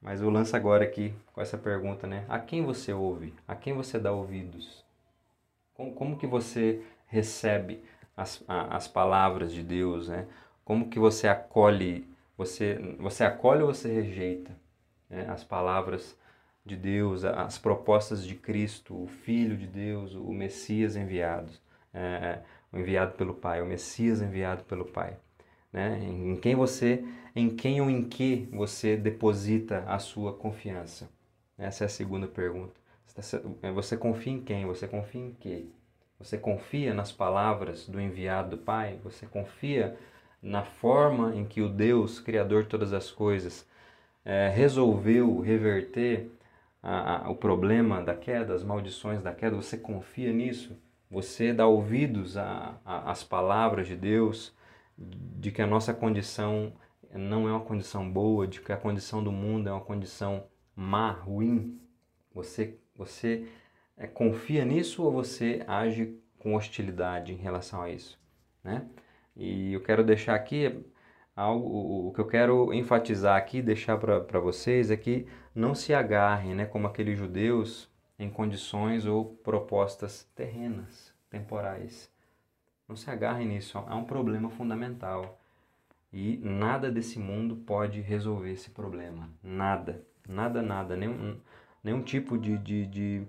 [0.00, 2.24] mas eu lanço agora aqui com essa pergunta, né?
[2.28, 3.34] A quem você ouve?
[3.46, 4.84] A quem você dá ouvidos?
[5.74, 7.82] Como, como que você recebe
[8.16, 10.26] as, as palavras de Deus, né?
[10.64, 12.06] Como que você acolhe?
[12.36, 14.54] Você, você acolhe ou você rejeita
[15.08, 15.26] né?
[15.28, 16.17] as palavras
[16.68, 21.50] de Deus, as propostas de Cristo, o Filho de Deus, o Messias enviado,
[21.92, 22.40] é,
[22.72, 25.16] o enviado pelo Pai, o Messias enviado pelo Pai.
[25.72, 25.98] Né?
[26.02, 27.04] Em quem você,
[27.34, 31.08] em quem ou em que você deposita a sua confiança?
[31.56, 32.74] Essa é a segunda pergunta.
[33.74, 34.64] Você confia em quem?
[34.66, 35.66] Você confia em quê?
[36.20, 38.98] Você confia nas palavras do enviado do Pai?
[39.02, 39.96] Você confia
[40.42, 43.66] na forma em que o Deus, Criador de todas as coisas,
[44.24, 46.30] é, resolveu reverter
[46.82, 49.56] a, a, o problema da queda, as maldições da queda?
[49.56, 50.76] Você confia nisso?
[51.10, 52.36] Você dá ouvidos
[52.84, 54.54] às palavras de Deus,
[54.96, 56.72] de que a nossa condição
[57.12, 60.44] não é uma condição boa, de que a condição do mundo é uma condição
[60.76, 61.80] má, ruim?
[62.34, 63.48] Você, você
[63.96, 68.20] é, confia nisso ou você age com hostilidade em relação a isso?
[68.62, 68.86] Né?
[69.34, 70.84] E eu quero deixar aqui
[71.38, 76.52] algo, o que eu quero enfatizar aqui, deixar para vocês é que não se agarrem,
[76.52, 82.12] né, como aqueles judeus, em condições ou propostas terrenas, temporais.
[82.88, 85.40] Não se agarrem nisso, é um problema fundamental.
[86.12, 89.30] E nada desse mundo pode resolver esse problema.
[89.42, 90.96] Nada, nada, nada.
[90.96, 91.38] Nenhum,
[91.84, 93.22] nenhum tipo de, de, de,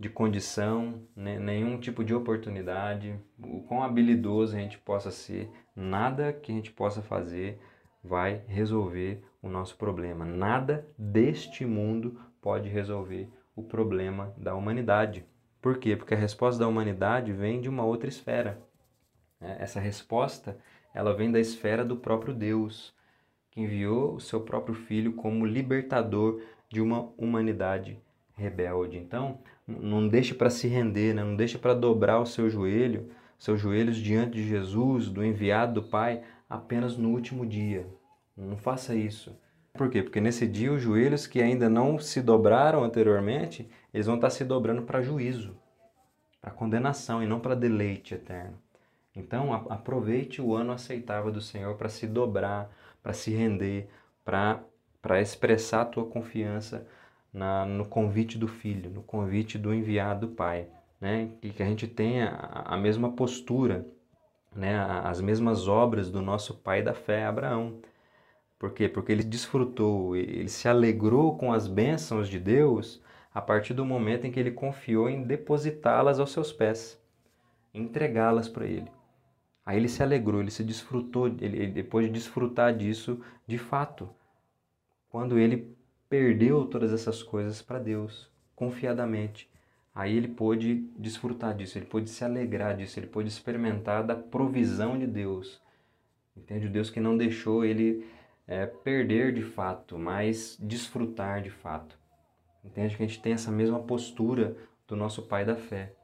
[0.00, 6.32] de condição, né, nenhum tipo de oportunidade, o quão habilidoso a gente possa ser, nada
[6.32, 7.60] que a gente possa fazer
[8.02, 10.24] vai resolver o nosso problema.
[10.24, 15.22] Nada deste mundo pode resolver o problema da humanidade.
[15.60, 15.94] Por quê?
[15.94, 18.58] Porque a resposta da humanidade vem de uma outra esfera.
[19.38, 19.58] Né?
[19.60, 20.56] Essa resposta
[20.94, 22.94] ela vem da esfera do próprio Deus,
[23.50, 26.40] que enviou o seu próprio Filho como libertador
[26.70, 28.00] de uma humanidade
[28.40, 28.96] rebelde.
[28.96, 31.22] Então, não deixe para se render, né?
[31.22, 35.82] não deixe para dobrar o seu joelho, seus joelhos diante de Jesus, do enviado do
[35.82, 37.86] Pai, apenas no último dia.
[38.36, 39.36] Não faça isso.
[39.72, 40.02] Por quê?
[40.02, 44.44] Porque nesse dia os joelhos que ainda não se dobraram anteriormente, eles vão estar se
[44.44, 45.56] dobrando para juízo,
[46.40, 48.58] para condenação e não para deleite eterno.
[49.14, 52.70] Então, aproveite o ano aceitável do Senhor para se dobrar,
[53.02, 53.88] para se render,
[54.24, 56.86] para expressar a tua confiança
[57.32, 60.68] na, no convite do Filho, no convite do enviado do Pai.
[61.00, 61.30] Né?
[61.42, 63.86] E que a gente tenha a, mesma postura,
[64.54, 64.78] né?
[65.02, 67.80] as mesmas obras do nosso pai da fé, Abraão.
[68.58, 68.86] Por quê?
[68.86, 73.02] Porque ele desfrutou, ele se alegrou com as bênçãos de Deus
[73.32, 77.00] a partir do momento em que ele confiou em depositá-las aos seus pés,
[77.72, 78.90] entregá-las para ele.
[79.64, 84.10] Aí ele se alegrou, ele se desfrutou, ele, depois de desfrutar disso de fato,
[85.08, 85.74] quando ele
[86.10, 89.48] perdeu todas essas coisas para Deus, confiadamente.
[89.94, 94.98] Aí ele pôde desfrutar disso, ele pôde se alegrar disso, ele pôde experimentar da provisão
[94.98, 95.62] de Deus.
[96.36, 96.66] Entende?
[96.66, 98.04] O Deus que não deixou ele
[98.46, 101.96] é, perder de fato, mas desfrutar de fato.
[102.64, 102.96] Entende?
[102.96, 104.56] Que a gente tem essa mesma postura
[104.88, 105.94] do nosso pai da fé,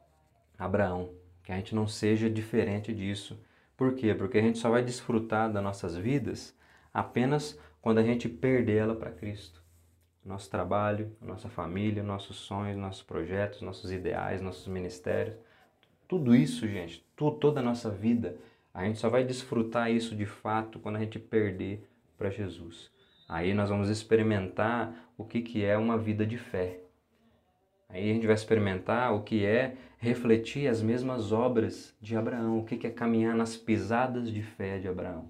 [0.57, 1.11] Abraão.
[1.43, 3.41] Que a gente não seja diferente disso.
[3.77, 4.15] Por quê?
[4.15, 6.57] Porque a gente só vai desfrutar das nossas vidas
[6.95, 9.66] apenas quando a gente perder ela para Cristo
[10.27, 15.37] nosso trabalho, nossa família, nossos sonhos, nossos projetos, nossos ideais, nossos ministérios.
[16.09, 18.37] Tudo isso, gente, tu, toda a nossa vida,
[18.75, 22.91] a gente só vai desfrutar isso de fato quando a gente perder para Jesus.
[23.29, 26.81] Aí nós vamos experimentar o que, que é uma vida de fé.
[27.89, 32.65] Aí a gente vai experimentar o que é refletir as mesmas obras de Abraão, o
[32.65, 35.29] que, que é caminhar nas pisadas de fé de Abraão.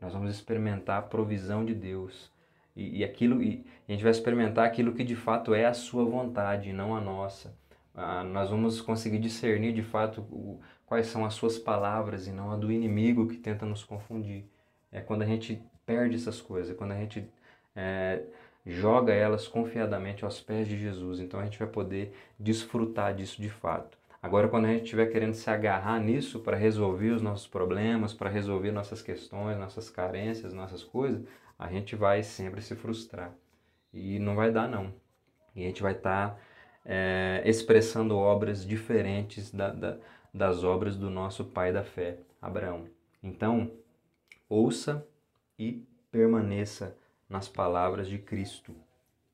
[0.00, 2.30] Nós vamos experimentar a provisão de Deus
[2.78, 6.04] e, e aquilo e a gente vai experimentar aquilo que de fato é a sua
[6.04, 7.54] vontade, não a nossa.
[7.94, 12.52] Ah, nós vamos conseguir discernir de fato o, quais são as suas palavras e não
[12.52, 14.44] a do inimigo que tenta nos confundir.
[14.92, 17.28] É quando a gente perde essas coisas, é quando a gente
[17.74, 18.22] é,
[18.64, 21.18] joga elas confiadamente aos pés de Jesus.
[21.18, 23.98] Então a gente vai poder desfrutar disso de fato.
[24.22, 28.28] Agora, quando a gente estiver querendo se agarrar nisso para resolver os nossos problemas, para
[28.28, 31.22] resolver nossas questões, nossas carências, nossas coisas,
[31.58, 33.34] a gente vai sempre se frustrar.
[33.92, 34.94] E não vai dar, não.
[35.54, 36.40] E a gente vai estar tá,
[36.84, 39.98] é, expressando obras diferentes da, da,
[40.32, 42.86] das obras do nosso pai da fé, Abraão.
[43.22, 43.72] Então,
[44.48, 45.06] ouça
[45.58, 46.96] e permaneça
[47.28, 48.74] nas palavras de Cristo.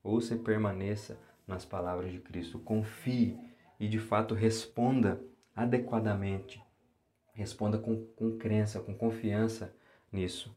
[0.03, 2.59] Ouça e permaneça nas palavras de Cristo.
[2.59, 3.37] Confie
[3.79, 5.21] e de fato responda
[5.55, 6.61] adequadamente.
[7.33, 9.75] Responda com, com crença, com confiança
[10.11, 10.55] nisso.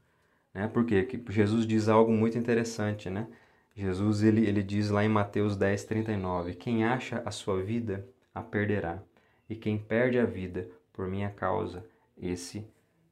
[0.59, 0.67] Né?
[0.67, 3.29] Porque Jesus diz algo muito interessante, né?
[3.77, 8.05] Jesus ele, ele diz lá em Mateus 10, 39, Quem acha a sua vida,
[8.35, 9.01] a perderá,
[9.49, 11.87] e quem perde a vida por minha causa,
[12.21, 12.67] esse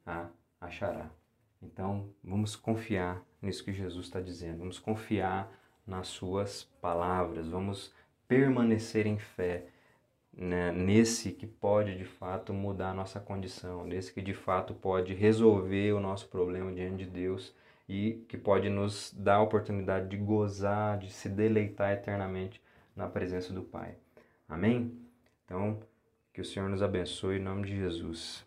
[0.05, 0.27] a
[0.61, 1.09] achará.
[1.63, 5.49] Então, vamos confiar nisso que Jesus está dizendo, vamos confiar
[5.87, 7.95] nas suas palavras, vamos
[8.27, 9.67] permanecer em fé,
[10.37, 15.15] né, nesse que pode de fato mudar a nossa condição, nesse que de fato pode
[15.15, 17.55] resolver o nosso problema diante de Deus
[17.89, 22.61] e que pode nos dar a oportunidade de gozar, de se deleitar eternamente
[22.95, 23.95] na presença do Pai.
[24.49, 24.93] Amém?
[25.45, 25.81] Então,
[26.35, 28.46] que o Senhor nos abençoe em nome de Jesus.